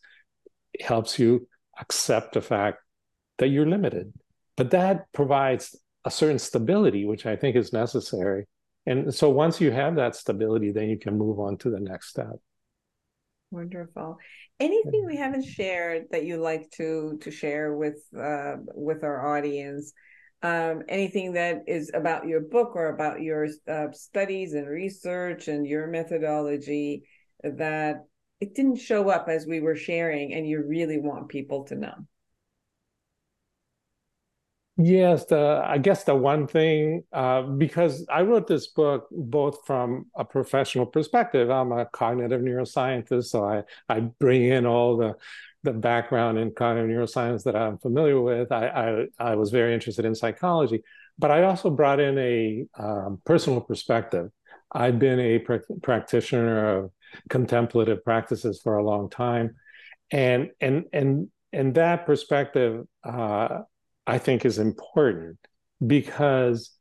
It 0.73 0.81
helps 0.81 1.19
you 1.19 1.47
accept 1.79 2.33
the 2.33 2.41
fact 2.41 2.79
that 3.37 3.49
you're 3.49 3.67
limited. 3.67 4.11
But 4.57 4.71
that 4.71 5.11
provides 5.13 5.75
a 6.05 6.11
certain 6.11 6.39
stability 6.39 7.05
which 7.05 7.25
i 7.27 7.35
think 7.35 7.55
is 7.55 7.73
necessary. 7.73 8.45
And 8.87 9.13
so 9.13 9.29
once 9.29 9.59
you 9.61 9.71
have 9.71 9.95
that 9.95 10.15
stability 10.15 10.71
then 10.71 10.89
you 10.89 10.97
can 10.97 11.15
move 11.15 11.39
on 11.39 11.57
to 11.59 11.69
the 11.69 11.79
next 11.79 12.09
step 12.09 12.37
Wonderful. 13.51 14.17
Anything 14.59 15.05
we 15.05 15.15
haven't 15.15 15.45
shared 15.45 16.05
that 16.11 16.25
you'd 16.25 16.41
like 16.41 16.69
to 16.71 17.17
to 17.21 17.31
share 17.31 17.75
with 17.75 18.03
uh, 18.17 18.55
with 18.73 19.03
our 19.03 19.35
audience? 19.37 19.93
Um, 20.41 20.83
anything 20.89 21.33
that 21.33 21.63
is 21.65 21.89
about 21.93 22.27
your 22.27 22.41
book 22.41 22.75
or 22.75 22.89
about 22.89 23.21
your 23.21 23.47
uh, 23.67 23.87
studies 23.93 24.53
and 24.53 24.67
research 24.67 25.47
and 25.47 25.65
your 25.65 25.87
methodology 25.87 27.03
that 27.43 28.05
it 28.41 28.53
didn't 28.53 28.77
show 28.77 29.09
up 29.09 29.27
as 29.29 29.47
we 29.47 29.61
were 29.61 29.75
sharing, 29.75 30.33
and 30.33 30.47
you 30.47 30.63
really 30.67 30.99
want 30.99 31.29
people 31.29 31.63
to 31.65 31.75
know? 31.75 31.95
Yes, 34.77 35.25
the 35.25 35.61
I 35.65 35.77
guess 35.77 36.03
the 36.03 36.15
one 36.15 36.47
thing 36.47 37.03
uh, 37.13 37.43
because 37.43 38.05
I 38.09 38.23
wrote 38.23 38.45
this 38.47 38.67
book 38.67 39.07
both 39.09 39.65
from 39.65 40.07
a 40.17 40.25
professional 40.25 40.85
perspective. 40.85 41.49
I'm 41.49 41.71
a 41.71 41.85
cognitive 41.85 42.41
neuroscientist, 42.41 43.25
so 43.25 43.45
I 43.45 43.63
I 43.87 44.01
bring 44.01 44.43
in 44.43 44.65
all 44.65 44.97
the 44.97 45.15
the 45.63 45.71
background 45.71 46.37
in 46.37 46.51
cognitive 46.53 46.89
neuroscience 46.89 47.43
that 47.43 47.55
I'm 47.55 47.77
familiar 47.77 48.19
with. 48.21 48.51
I 48.51 49.05
I, 49.19 49.31
I 49.31 49.35
was 49.35 49.49
very 49.51 49.73
interested 49.73 50.03
in 50.03 50.13
psychology, 50.13 50.83
but 51.17 51.31
I 51.31 51.43
also 51.43 51.69
brought 51.69 52.01
in 52.01 52.17
a 52.17 52.65
um, 52.77 53.21
personal 53.25 53.61
perspective. 53.61 54.29
I've 54.73 54.99
been 54.99 55.21
a 55.21 55.39
pr- 55.39 55.57
practitioner 55.83 56.79
of 56.79 56.91
contemplative 57.29 58.03
practices 58.03 58.59
for 58.61 58.75
a 58.75 58.83
long 58.83 59.09
time, 59.09 59.55
and 60.11 60.49
and 60.59 60.83
and 60.91 61.29
and 61.53 61.75
that 61.75 62.05
perspective. 62.05 62.85
Uh, 63.05 63.61
I 64.07 64.17
think 64.17 64.45
is 64.45 64.59
important 64.59 65.37
because 65.85 66.71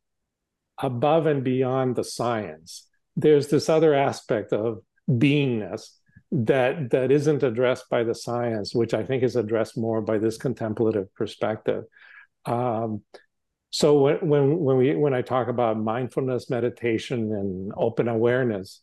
above 0.79 1.27
and 1.27 1.45
beyond 1.45 1.97
the 1.97 2.05
science, 2.05 2.87
there's 3.17 3.49
this 3.49 3.69
other 3.69 3.95
aspect 3.95 4.53
of 4.53 4.79
beingness 5.09 5.89
that 6.33 6.91
that 6.91 7.13
isn't 7.13 7.43
addressed 7.43 7.89
by 7.89 8.03
the 8.03 8.15
science, 8.15 8.75
which 8.75 8.93
I 8.93 9.05
think 9.05 9.23
is 9.23 9.37
addressed 9.37 9.79
more 9.79 10.01
by 10.01 10.19
this 10.19 10.37
contemplative 10.37 11.15
perspective. 11.15 11.85
Um, 12.45 13.03
so 13.71 14.01
when 14.01 14.17
when 14.29 14.59
when 14.59 14.77
we 14.77 14.95
when 14.97 15.15
I 15.15 15.23
talk 15.23 15.49
about 15.49 15.79
mindfulness, 15.79 16.51
meditation, 16.51 17.33
and 17.33 17.73
open 17.77 18.09
awareness, 18.09 18.83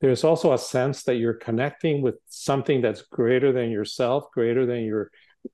there's 0.00 0.24
also 0.24 0.52
a 0.52 0.58
sense 0.58 1.04
that 1.04 1.16
you're 1.16 1.34
connecting 1.34 2.02
with 2.02 2.16
something 2.28 2.80
that's 2.80 3.02
greater 3.02 3.52
than 3.52 3.70
yourself, 3.70 4.24
greater 4.32 4.66
than 4.66 4.82
your, 4.82 5.10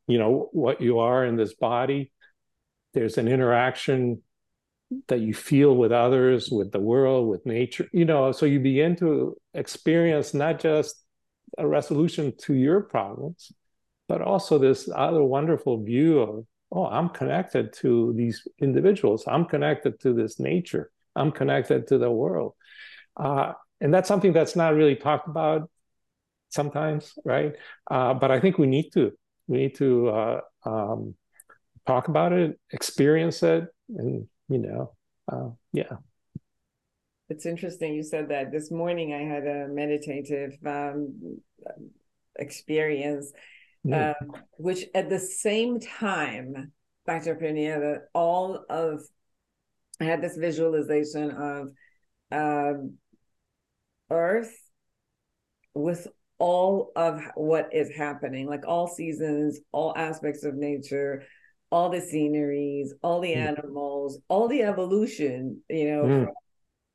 you 0.06 0.18
know, 0.18 0.48
what 0.52 0.80
you 0.80 0.98
are 0.98 1.24
in 1.24 1.36
this 1.36 1.54
body, 1.54 2.12
there's 2.94 3.18
an 3.18 3.28
interaction 3.28 4.22
that 5.08 5.20
you 5.20 5.32
feel 5.32 5.76
with 5.76 5.92
others, 5.92 6.50
with 6.50 6.72
the 6.72 6.80
world, 6.80 7.28
with 7.28 7.46
nature, 7.46 7.88
you 7.92 8.04
know, 8.04 8.32
so 8.32 8.44
you 8.46 8.58
begin 8.58 8.96
to 8.96 9.36
experience 9.54 10.34
not 10.34 10.58
just 10.58 11.04
a 11.58 11.66
resolution 11.66 12.32
to 12.38 12.54
your 12.54 12.80
problems, 12.80 13.52
but 14.08 14.20
also 14.20 14.58
this 14.58 14.88
other 14.94 15.22
wonderful 15.22 15.82
view 15.82 16.18
of, 16.18 16.46
oh, 16.72 16.86
I'm 16.86 17.08
connected 17.08 17.72
to 17.74 18.12
these 18.16 18.46
individuals, 18.60 19.24
I'm 19.26 19.44
connected 19.44 20.00
to 20.00 20.12
this 20.12 20.40
nature, 20.40 20.90
I'm 21.14 21.30
connected 21.30 21.86
to 21.88 21.98
the 21.98 22.10
world. 22.10 22.54
Uh, 23.16 23.52
and 23.80 23.94
that's 23.94 24.08
something 24.08 24.32
that's 24.32 24.56
not 24.56 24.74
really 24.74 24.96
talked 24.96 25.28
about 25.28 25.70
sometimes, 26.50 27.12
right? 27.24 27.54
Uh, 27.88 28.14
but 28.14 28.30
I 28.30 28.40
think 28.40 28.58
we 28.58 28.66
need 28.66 28.90
to. 28.94 29.12
We 29.46 29.58
need 29.58 29.74
to 29.76 30.08
uh, 30.08 30.40
um, 30.64 31.14
talk 31.86 32.08
about 32.08 32.32
it, 32.32 32.58
experience 32.72 33.42
it, 33.42 33.64
and 33.88 34.26
you 34.48 34.58
know, 34.58 34.92
uh, 35.30 35.50
yeah. 35.72 35.96
It's 37.28 37.46
interesting 37.46 37.94
you 37.94 38.02
said 38.02 38.28
that. 38.30 38.50
This 38.50 38.70
morning 38.70 39.14
I 39.14 39.22
had 39.22 39.46
a 39.46 39.68
meditative 39.68 40.56
um, 40.66 41.40
experience, 42.36 43.32
mm. 43.86 44.14
which 44.56 44.86
at 44.94 45.08
the 45.08 45.18
same 45.18 45.78
time, 45.78 46.72
Dr. 47.06 47.36
Pineda, 47.36 48.00
all 48.14 48.64
of 48.68 49.02
I 50.00 50.04
had 50.04 50.22
this 50.22 50.36
visualization 50.36 51.30
of 51.30 51.72
um, 52.32 52.94
Earth 54.10 54.56
with 55.74 56.08
all 56.38 56.90
of 56.96 57.22
what 57.34 57.68
is 57.72 57.90
happening, 57.94 58.48
like 58.48 58.66
all 58.66 58.88
seasons, 58.88 59.60
all 59.72 59.92
aspects 59.96 60.42
of 60.42 60.54
nature, 60.54 61.24
all 61.70 61.88
the 61.90 62.00
sceneries, 62.00 62.92
all 63.02 63.20
the 63.20 63.34
mm. 63.34 63.36
animals, 63.36 64.18
all 64.28 64.48
the 64.48 64.62
evolution, 64.62 65.62
you 65.68 65.90
know, 65.90 66.02
mm. 66.02 66.24
from, 66.24 66.34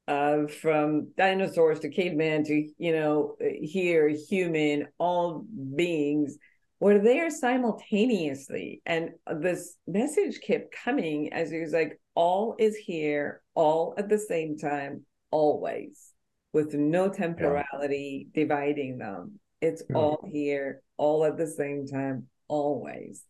uh, 0.08 0.48
from 0.48 1.12
dinosaurs 1.18 1.80
to 1.80 1.90
caveman 1.90 2.44
to, 2.44 2.70
you 2.78 2.92
know, 2.92 3.36
here, 3.62 4.08
human, 4.10 4.88
all 4.98 5.46
beings 5.76 6.38
were 6.80 7.00
there 7.00 7.30
simultaneously. 7.30 8.82
And 8.86 9.12
this 9.40 9.78
message 9.88 10.40
kept 10.46 10.76
coming 10.84 11.32
as 11.32 11.52
it 11.52 11.62
was 11.62 11.74
like, 11.74 12.00
all 12.14 12.56
is 12.60 12.76
here, 12.76 13.42
all 13.56 13.94
at 13.98 14.10
the 14.10 14.20
same 14.20 14.58
time, 14.58 15.06
always, 15.32 16.12
with 16.54 16.74
no 16.74 17.10
temporality 17.10 18.28
yeah. 18.34 18.42
dividing 18.44 18.98
them. 18.98 19.40
It's 19.62 19.84
yeah. 19.90 19.96
all 19.96 20.28
here, 20.30 20.82
all 20.98 21.24
at 21.26 21.38
the 21.38 21.48
same 21.48 21.88
time, 21.88 22.28
always 22.48 23.24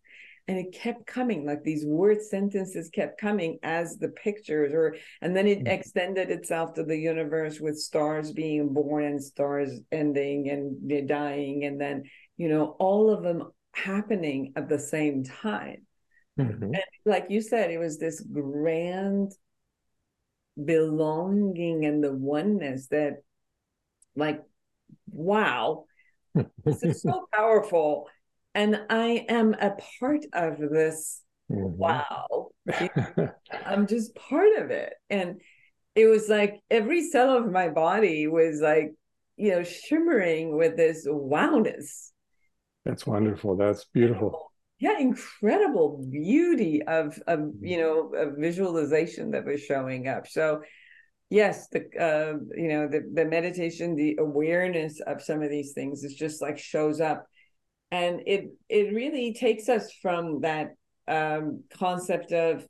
and 0.47 0.57
it 0.59 0.71
kept 0.71 1.07
coming 1.07 1.45
like 1.45 1.63
these 1.63 1.85
word 1.85 2.21
sentences 2.21 2.89
kept 2.89 3.19
coming 3.19 3.57
as 3.63 3.97
the 3.97 4.09
pictures 4.09 4.73
or 4.73 4.95
and 5.21 5.35
then 5.35 5.47
it 5.47 5.59
mm-hmm. 5.59 5.67
extended 5.67 6.29
itself 6.29 6.73
to 6.73 6.83
the 6.83 6.97
universe 6.97 7.59
with 7.59 7.77
stars 7.77 8.31
being 8.31 8.73
born 8.73 9.03
and 9.03 9.23
stars 9.23 9.79
ending 9.91 10.49
and 10.49 11.07
dying 11.07 11.65
and 11.65 11.79
then 11.79 12.03
you 12.37 12.47
know 12.47 12.75
all 12.79 13.09
of 13.09 13.23
them 13.23 13.51
happening 13.73 14.53
at 14.55 14.69
the 14.69 14.79
same 14.79 15.23
time 15.23 15.85
mm-hmm. 16.39 16.63
and 16.63 16.83
like 17.05 17.25
you 17.29 17.41
said 17.41 17.71
it 17.71 17.79
was 17.79 17.97
this 17.97 18.21
grand 18.21 19.31
belonging 20.63 21.85
and 21.85 22.03
the 22.03 22.13
oneness 22.13 22.87
that 22.87 23.15
like 24.15 24.41
wow 25.11 25.83
this 26.63 26.83
is 26.83 27.01
so 27.01 27.27
powerful 27.33 28.07
and 28.55 28.81
i 28.89 29.25
am 29.29 29.53
a 29.53 29.73
part 29.99 30.25
of 30.33 30.57
this 30.57 31.21
mm-hmm. 31.51 31.77
wow. 31.77 32.49
I'm 33.65 33.87
just 33.87 34.15
part 34.15 34.57
of 34.57 34.71
it. 34.71 34.93
And 35.09 35.41
it 35.95 36.07
was 36.07 36.27
like 36.29 36.59
every 36.69 37.07
cell 37.09 37.37
of 37.37 37.51
my 37.51 37.69
body 37.69 38.27
was 38.27 38.59
like 38.61 38.93
you 39.37 39.51
know 39.51 39.63
shimmering 39.63 40.57
with 40.57 40.77
this 40.77 41.07
wowness. 41.07 42.11
That's 42.85 43.05
wonderful. 43.05 43.55
That's 43.55 43.85
beautiful. 43.85 44.51
Yeah 44.79 44.99
incredible 44.99 46.05
beauty 46.09 46.83
of 46.83 47.19
of 47.27 47.39
mm-hmm. 47.39 47.65
you 47.65 47.77
know 47.77 48.11
a 48.15 48.31
visualization 48.31 49.31
that 49.31 49.45
was 49.45 49.61
showing 49.61 50.07
up. 50.07 50.27
So 50.27 50.61
yes 51.31 51.67
the 51.69 51.79
uh 51.99 52.37
you 52.55 52.67
know 52.67 52.87
the 52.87 53.01
the 53.13 53.25
meditation 53.25 53.95
the 53.95 54.15
awareness 54.19 54.99
of 55.01 55.23
some 55.23 55.41
of 55.41 55.49
these 55.49 55.73
things 55.73 56.03
is 56.03 56.13
just 56.13 56.39
like 56.39 56.57
shows 56.57 57.01
up 57.01 57.25
and 57.91 58.21
it 58.25 58.51
it 58.69 58.93
really 58.93 59.33
takes 59.33 59.69
us 59.69 59.91
from 60.01 60.41
that 60.41 60.75
um 61.07 61.63
concept 61.77 62.31
of 62.31 62.65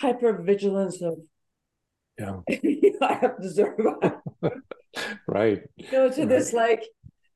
hypervigilance 0.00 1.02
of 1.02 1.18
yeah. 2.18 2.40
I 3.02 3.14
have 3.14 3.40
to 3.40 3.50
survive 3.50 4.12
right. 5.26 5.62
You 5.76 5.92
know 5.92 6.10
to 6.10 6.20
right. 6.20 6.28
this 6.28 6.52
like 6.52 6.84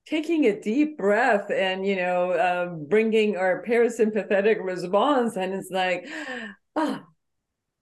taking 0.07 0.45
a 0.45 0.61
deep 0.61 0.99
breath 0.99 1.51
and 1.51 1.87
you 1.87 1.97
know 1.97 2.39
um, 2.39 2.87
bringing 2.87 3.37
our 3.37 3.65
parasympathetic 3.67 4.63
response 4.63 5.37
and 5.37 5.55
it's 5.55 5.71
like 5.71 6.07
ah 6.77 7.05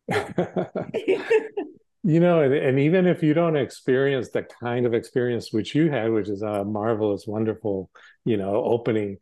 you 2.04 2.20
know 2.20 2.42
and, 2.42 2.78
even 2.78 3.06
if 3.06 3.22
you 3.22 3.32
don't 3.32 3.56
experience 3.56 4.30
the 4.30 4.42
kind 4.42 4.86
of 4.86 4.94
experience 4.94 5.52
which 5.52 5.74
you 5.74 5.90
had 5.90 6.10
which 6.10 6.28
is 6.28 6.42
a 6.42 6.64
marvelous 6.64 7.26
wonderful 7.26 7.90
you 8.24 8.36
know 8.36 8.56
opening 8.64 9.16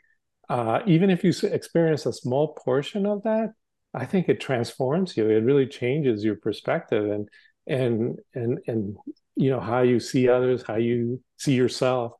uh, 0.49 0.81
even 0.87 1.11
if 1.11 1.23
you 1.23 1.33
experience 1.49 2.07
a 2.07 2.13
small 2.13 2.55
portion 2.55 3.07
of 3.07 3.23
that 3.23 3.53
i 3.95 4.05
think 4.05 4.29
it 4.29 4.41
transforms 4.41 5.17
you. 5.17 5.29
It 5.29 5.45
really 5.45 5.67
changes 5.67 6.25
your 6.25 6.37
perspective 6.37 7.11
and 7.11 7.29
and 7.67 8.19
and 8.35 8.59
and 8.67 8.97
you 9.37 9.51
know 9.51 9.61
how 9.61 9.83
you 9.83 10.01
see 10.01 10.29
others 10.29 10.63
how 10.67 10.77
you 10.77 11.23
see 11.39 11.55
yourself. 11.55 12.13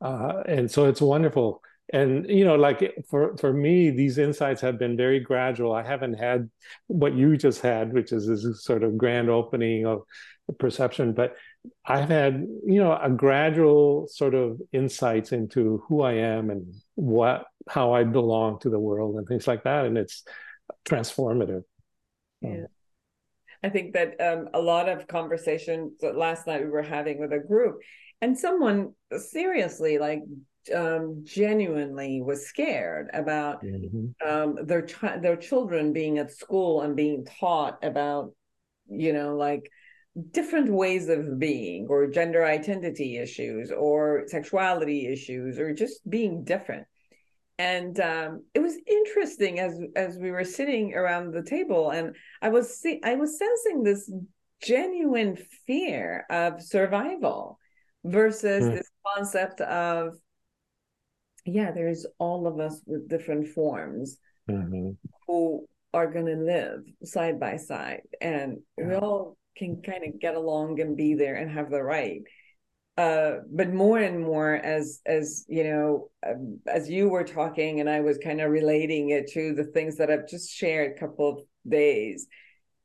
Uh, 0.00 0.42
and 0.46 0.70
so 0.70 0.86
it's 0.86 1.00
wonderful 1.00 1.62
and 1.92 2.28
you 2.28 2.44
know 2.44 2.54
like 2.54 2.94
for 3.08 3.36
for 3.36 3.52
me 3.52 3.90
these 3.90 4.18
insights 4.18 4.60
have 4.60 4.78
been 4.78 4.96
very 4.96 5.20
gradual 5.20 5.72
i 5.72 5.82
haven't 5.82 6.14
had 6.14 6.48
what 6.86 7.14
you 7.14 7.36
just 7.36 7.60
had 7.60 7.92
which 7.92 8.12
is 8.12 8.26
this 8.26 8.64
sort 8.64 8.82
of 8.82 8.96
grand 8.96 9.28
opening 9.28 9.86
of 9.86 10.02
perception 10.58 11.12
but 11.12 11.36
i've 11.86 12.08
had 12.08 12.46
you 12.66 12.80
know 12.82 12.98
a 13.00 13.10
gradual 13.10 14.06
sort 14.08 14.34
of 14.34 14.60
insights 14.72 15.32
into 15.32 15.82
who 15.88 16.02
i 16.02 16.12
am 16.12 16.50
and 16.50 16.72
what 16.94 17.46
how 17.68 17.92
i 17.92 18.02
belong 18.02 18.58
to 18.58 18.70
the 18.70 18.78
world 18.78 19.16
and 19.16 19.26
things 19.26 19.46
like 19.46 19.62
that 19.64 19.84
and 19.84 19.96
it's 19.98 20.24
transformative 20.88 21.62
yeah. 22.40 22.66
I 23.62 23.68
think 23.68 23.92
that 23.92 24.20
um, 24.20 24.48
a 24.54 24.60
lot 24.60 24.88
of 24.88 25.06
conversations 25.06 25.92
that 26.00 26.16
last 26.16 26.46
night 26.46 26.62
we 26.62 26.70
were 26.70 26.82
having 26.82 27.20
with 27.20 27.32
a 27.32 27.38
group, 27.38 27.80
and 28.22 28.38
someone 28.38 28.94
seriously 29.16 29.98
like 29.98 30.20
um, 30.74 31.22
genuinely 31.24 32.20
was 32.20 32.46
scared 32.46 33.08
about 33.12 33.62
mm-hmm. 33.62 34.28
um, 34.28 34.56
their 34.66 34.86
their 35.20 35.36
children 35.36 35.92
being 35.92 36.18
at 36.18 36.32
school 36.32 36.82
and 36.82 36.96
being 36.96 37.26
taught 37.38 37.78
about 37.82 38.32
you 38.88 39.12
know 39.12 39.36
like 39.36 39.70
different 40.32 40.70
ways 40.70 41.08
of 41.08 41.38
being 41.38 41.86
or 41.88 42.06
gender 42.08 42.44
identity 42.44 43.16
issues 43.16 43.70
or 43.70 44.24
sexuality 44.26 45.06
issues 45.06 45.58
or 45.58 45.72
just 45.72 46.08
being 46.08 46.44
different 46.44 46.86
and 47.58 48.00
um, 48.00 48.42
it 48.54 48.60
was 48.60 48.76
interesting 48.86 49.60
as 49.60 49.78
as 49.94 50.16
we 50.16 50.30
were 50.30 50.44
sitting 50.44 50.94
around 50.94 51.32
the 51.32 51.42
table 51.42 51.90
and 51.90 52.16
i 52.42 52.48
was 52.48 52.78
see- 52.80 53.00
i 53.04 53.14
was 53.14 53.38
sensing 53.38 53.82
this 53.82 54.10
genuine 54.62 55.36
fear 55.66 56.26
of 56.30 56.60
survival 56.60 57.58
versus 58.04 58.64
mm. 58.64 58.74
this 58.74 58.90
concept 59.14 59.60
of 59.60 60.14
yeah, 61.44 61.70
there's 61.70 62.06
all 62.18 62.46
of 62.46 62.60
us 62.60 62.80
with 62.86 63.08
different 63.08 63.48
forms 63.48 64.18
mm-hmm. 64.50 64.90
who 65.26 65.66
are 65.92 66.10
going 66.10 66.26
to 66.26 66.36
live 66.36 66.84
side 67.04 67.40
by 67.40 67.56
side, 67.56 68.02
and 68.20 68.58
yeah. 68.78 68.86
we 68.86 68.94
all 68.94 69.36
can 69.56 69.82
kind 69.82 70.04
of 70.04 70.20
get 70.20 70.34
along 70.34 70.80
and 70.80 70.96
be 70.96 71.14
there 71.14 71.36
and 71.36 71.50
have 71.50 71.70
the 71.70 71.82
right. 71.82 72.22
Uh, 72.96 73.38
but 73.50 73.72
more 73.72 73.98
and 73.98 74.20
more 74.20 74.56
as 74.56 75.00
as 75.06 75.46
you 75.48 75.64
know 75.64 76.10
um, 76.28 76.58
as 76.66 76.90
you 76.90 77.08
were 77.08 77.24
talking 77.24 77.80
and 77.80 77.88
i 77.88 78.00
was 78.00 78.18
kind 78.18 78.42
of 78.42 78.50
relating 78.50 79.08
it 79.10 79.30
to 79.30 79.54
the 79.54 79.64
things 79.64 79.96
that 79.96 80.10
i've 80.10 80.28
just 80.28 80.50
shared 80.50 80.92
a 80.92 81.00
couple 81.00 81.30
of 81.30 81.38
days 81.70 82.26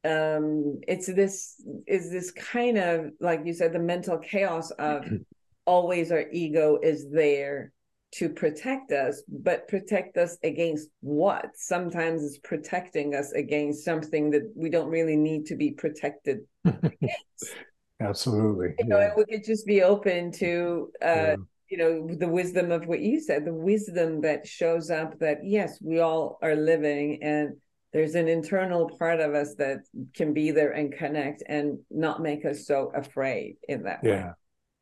um 0.05 0.79
it's 0.87 1.07
this 1.07 1.61
is 1.85 2.11
this 2.11 2.31
kind 2.31 2.77
of 2.77 3.09
like 3.19 3.41
you 3.43 3.53
said 3.53 3.73
the 3.73 3.79
mental 3.79 4.17
chaos 4.17 4.71
of 4.71 5.05
always 5.65 6.13
our 6.13 6.25
ego 6.31 6.79
is 6.81 7.09
there 7.11 7.73
to 8.15 8.29
protect 8.29 8.91
us, 8.91 9.23
but 9.27 9.67
protect 9.67 10.17
us 10.17 10.37
against 10.43 10.89
what? 11.01 11.47
Sometimes 11.55 12.23
it's 12.23 12.37
protecting 12.37 13.13
us 13.13 13.33
against 13.33 13.83
something 13.83 14.31
that 14.31 14.51
we 14.55 14.69
don't 14.69 14.89
really 14.89 15.17
need 15.17 15.45
to 15.47 15.55
be 15.55 15.71
protected 15.71 16.39
against. 16.63 17.55
Absolutely. 17.99 18.73
You 18.79 18.85
know, 18.85 18.99
yeah. 18.99 19.11
we 19.15 19.25
could 19.25 19.43
just 19.43 19.65
be 19.65 19.83
open 19.83 20.31
to 20.33 20.91
uh, 21.01 21.05
yeah. 21.05 21.35
you 21.69 21.77
know, 21.77 22.07
the 22.15 22.27
wisdom 22.27 22.71
of 22.71 22.87
what 22.87 23.01
you 23.01 23.19
said, 23.19 23.45
the 23.45 23.53
wisdom 23.53 24.21
that 24.21 24.47
shows 24.47 24.89
up 24.89 25.19
that 25.19 25.39
yes, 25.43 25.77
we 25.81 25.99
all 25.99 26.37
are 26.41 26.55
living 26.55 27.21
and 27.21 27.57
there's 27.91 28.15
an 28.15 28.27
internal 28.27 28.89
part 28.97 29.19
of 29.19 29.33
us 29.33 29.55
that 29.55 29.79
can 30.13 30.33
be 30.33 30.51
there 30.51 30.71
and 30.71 30.93
connect 30.93 31.43
and 31.47 31.79
not 31.89 32.21
make 32.21 32.45
us 32.45 32.65
so 32.65 32.91
afraid 32.95 33.55
in 33.67 33.83
that 33.83 33.99
yeah. 34.03 34.09
way. 34.09 34.17
Yeah 34.17 34.31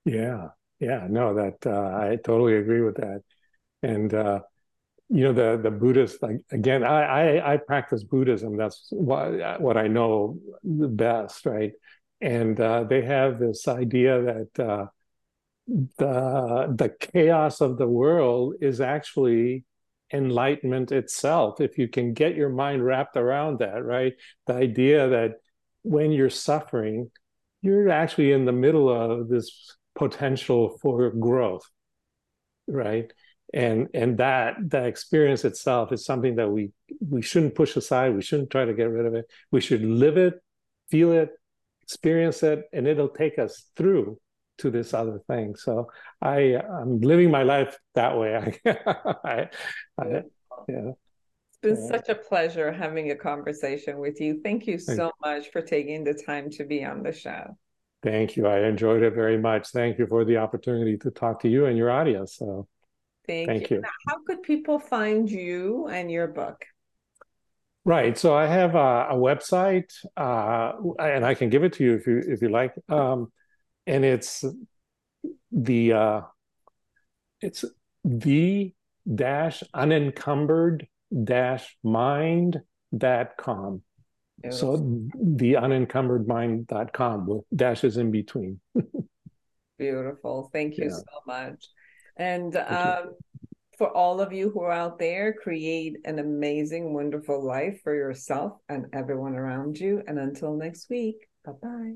yeah 0.05 0.47
no 1.09 1.33
that 1.33 1.65
uh, 1.65 1.97
i 1.97 2.17
totally 2.23 2.55
agree 2.55 2.81
with 2.81 2.95
that. 2.95 3.21
And 3.81 4.13
uh, 4.13 4.41
you 5.09 5.23
know 5.25 5.33
the 5.33 5.61
the 5.61 5.71
buddhist 5.71 6.21
like 6.23 6.37
again 6.51 6.83
I, 6.83 7.03
I 7.39 7.53
i 7.53 7.57
practice 7.57 8.03
buddhism. 8.03 8.57
That's 8.57 8.87
what 8.91 9.61
what 9.61 9.77
i 9.77 9.87
know 9.87 10.39
the 10.63 10.87
best 10.87 11.45
right? 11.45 11.73
And 12.21 12.59
uh, 12.59 12.85
they 12.85 13.01
have 13.03 13.37
this 13.39 13.67
idea 13.67 14.21
that 14.21 14.63
uh, 14.65 14.85
the 15.67 16.73
the 16.75 16.89
chaos 16.89 17.61
of 17.61 17.77
the 17.77 17.87
world 17.87 18.55
is 18.61 18.81
actually 18.81 19.65
enlightenment 20.11 20.91
itself 20.91 21.59
if 21.59 21.77
you 21.77 21.87
can 21.87 22.13
get 22.13 22.35
your 22.35 22.49
mind 22.49 22.85
wrapped 22.85 23.17
around 23.17 23.59
that 23.59 23.83
right? 23.83 24.13
The 24.47 24.53
idea 24.53 25.09
that 25.09 25.31
when 25.83 26.11
you're 26.11 26.29
suffering 26.29 27.11
you're 27.61 27.89
actually 27.89 28.31
in 28.31 28.45
the 28.45 28.51
middle 28.51 28.89
of 28.89 29.29
this 29.29 29.75
potential 29.95 30.77
for 30.81 31.11
growth 31.11 31.63
right? 32.67 33.11
And 33.53 33.89
and 33.93 34.17
that 34.17 34.55
that 34.69 34.87
experience 34.87 35.45
itself 35.45 35.91
is 35.91 36.05
something 36.05 36.35
that 36.37 36.49
we 36.49 36.71
we 37.07 37.21
shouldn't 37.21 37.55
push 37.55 37.75
aside. 37.75 38.15
We 38.15 38.23
shouldn't 38.23 38.49
try 38.49 38.65
to 38.65 38.73
get 38.73 38.89
rid 38.89 39.05
of 39.05 39.13
it. 39.13 39.25
We 39.51 39.61
should 39.61 39.83
live 39.83 40.17
it 40.17 40.41
feel 40.89 41.11
it 41.11 41.29
experience 41.81 42.43
it 42.43 42.63
and 42.71 42.87
it'll 42.87 43.09
take 43.09 43.39
us 43.39 43.65
through 43.75 44.17
to 44.57 44.69
this 44.69 44.93
other 44.93 45.19
thing. 45.27 45.55
So 45.55 45.89
i 46.21 46.55
i'm 46.81 46.99
living 47.01 47.29
my 47.29 47.43
life 47.43 47.77
that 47.95 48.17
way. 48.17 48.59
I, 48.65 49.49
I, 49.99 50.05
yeah. 50.67 50.91
it's 51.49 51.59
been 51.61 51.87
such 51.87 52.09
a 52.09 52.15
pleasure 52.15 52.71
having 52.71 53.11
a 53.11 53.15
conversation 53.15 53.99
with 53.99 54.19
you. 54.19 54.41
Thank 54.43 54.65
you 54.65 54.79
so 54.79 55.11
much 55.21 55.51
for 55.51 55.61
taking 55.61 56.03
the 56.03 56.13
time 56.13 56.49
to 56.51 56.63
be 56.63 56.83
on 56.83 57.03
the 57.03 57.11
show. 57.11 57.55
Thank 58.03 58.35
you. 58.35 58.47
I 58.47 58.67
enjoyed 58.67 59.01
it 59.01 59.13
very 59.13 59.37
much. 59.37 59.69
Thank 59.69 59.97
you 59.97 60.05
for 60.05 60.25
the 60.25 60.37
opportunity 60.37 60.97
to 60.97 61.11
talk 61.11 61.41
to 61.41 61.49
you 61.49 61.65
and 61.65 61.77
your 61.77 61.89
audience. 61.89 62.35
So 62.35 62.67
thank, 63.25 63.47
thank 63.47 63.69
you. 63.69 63.77
you. 63.77 63.81
Now, 63.81 63.89
how 64.07 64.17
could 64.27 64.43
people 64.43 64.77
find 64.77 65.29
you 65.29 65.87
and 65.87 66.11
your 66.11 66.27
book? 66.27 66.65
Right. 67.85 68.17
So 68.17 68.35
I 68.35 68.45
have 68.45 68.75
a, 68.75 69.07
a 69.11 69.15
website, 69.15 69.93
uh, 70.17 70.73
and 70.99 71.25
I 71.25 71.33
can 71.33 71.49
give 71.49 71.63
it 71.63 71.73
to 71.73 71.83
you 71.83 71.95
if 71.95 72.07
you 72.07 72.21
if 72.25 72.41
you 72.41 72.49
like. 72.49 72.73
Um, 72.89 73.31
and 73.87 74.05
it's 74.05 74.43
the 75.51 75.93
uh, 75.93 76.21
it's 77.41 77.65
the 78.03 78.73
dash 79.13 79.63
unencumbered 79.73 80.87
mind.com. 84.43 84.51
So 84.51 84.77
the 85.37 85.53
unencumberedmind.com 85.53 87.25
with 87.25 87.43
dashes 87.55 87.97
in 87.97 88.11
between. 88.11 88.59
Beautiful. 89.77 90.49
Thank 90.53 90.77
you 90.77 90.85
yeah. 90.85 90.89
so 90.91 91.21
much. 91.25 91.67
And 92.17 92.55
um, 92.55 93.15
for 93.77 93.89
all 93.95 94.21
of 94.21 94.31
you 94.31 94.49
who 94.49 94.61
are 94.61 94.71
out 94.71 94.99
there, 94.99 95.33
create 95.33 95.97
an 96.05 96.19
amazing, 96.19 96.93
wonderful 96.93 97.43
life 97.43 97.81
for 97.83 97.95
yourself 97.95 98.53
and 98.69 98.85
everyone 98.93 99.35
around 99.35 99.79
you. 99.79 100.03
And 100.07 100.19
until 100.19 100.55
next 100.55 100.89
week, 100.89 101.27
bye 101.43 101.53
bye. 101.61 101.93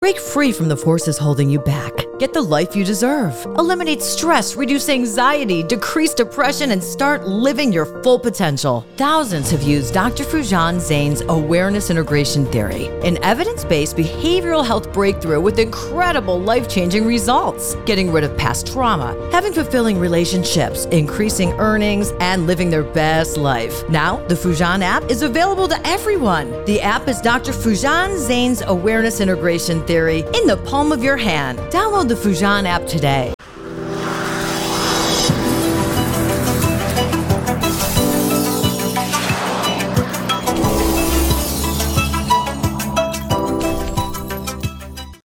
Break 0.00 0.18
free 0.18 0.52
from 0.52 0.68
the 0.68 0.76
forces 0.76 1.18
holding 1.18 1.50
you 1.50 1.58
back. 1.58 1.92
Get 2.18 2.32
the 2.32 2.40
life 2.40 2.74
you 2.74 2.82
deserve. 2.82 3.34
Eliminate 3.58 4.00
stress, 4.00 4.56
reduce 4.56 4.88
anxiety, 4.88 5.62
decrease 5.62 6.14
depression, 6.14 6.70
and 6.70 6.82
start 6.82 7.28
living 7.28 7.70
your 7.74 7.84
full 8.02 8.18
potential. 8.18 8.86
Thousands 8.96 9.50
have 9.50 9.62
used 9.62 9.92
Dr. 9.92 10.24
Foojan 10.24 10.80
Zeine's 10.80 11.20
awareness 11.28 11.90
integration 11.90 12.46
theory, 12.46 12.86
an 13.06 13.22
evidence 13.22 13.66
based 13.66 13.98
behavioral 13.98 14.64
health 14.64 14.94
breakthrough 14.94 15.42
with 15.42 15.58
incredible 15.58 16.40
life 16.40 16.70
changing 16.70 17.04
results. 17.04 17.74
Getting 17.84 18.10
rid 18.10 18.24
of 18.24 18.34
past 18.38 18.66
trauma, 18.66 19.14
having 19.30 19.52
fulfilling 19.52 19.98
relationships, 19.98 20.86
increasing 20.86 21.52
earnings, 21.54 22.12
and 22.20 22.46
living 22.46 22.70
their 22.70 22.82
best 22.82 23.36
life. 23.36 23.86
Now, 23.90 24.26
the 24.28 24.34
Foojan 24.34 24.80
app 24.80 25.10
is 25.10 25.20
available 25.20 25.68
to 25.68 25.86
everyone. 25.86 26.64
The 26.64 26.80
app 26.80 27.08
is 27.08 27.20
Dr. 27.20 27.52
Foojan 27.52 28.16
Zeine's 28.16 28.62
awareness 28.62 29.20
integration 29.20 29.86
theory 29.86 30.20
in 30.32 30.46
the 30.46 30.62
palm 30.64 30.92
of 30.92 31.04
your 31.04 31.18
hand. 31.18 31.58
Download 31.70 32.05
the 32.08 32.14
Foojan 32.14 32.64
app 32.66 32.86
today. 32.86 33.34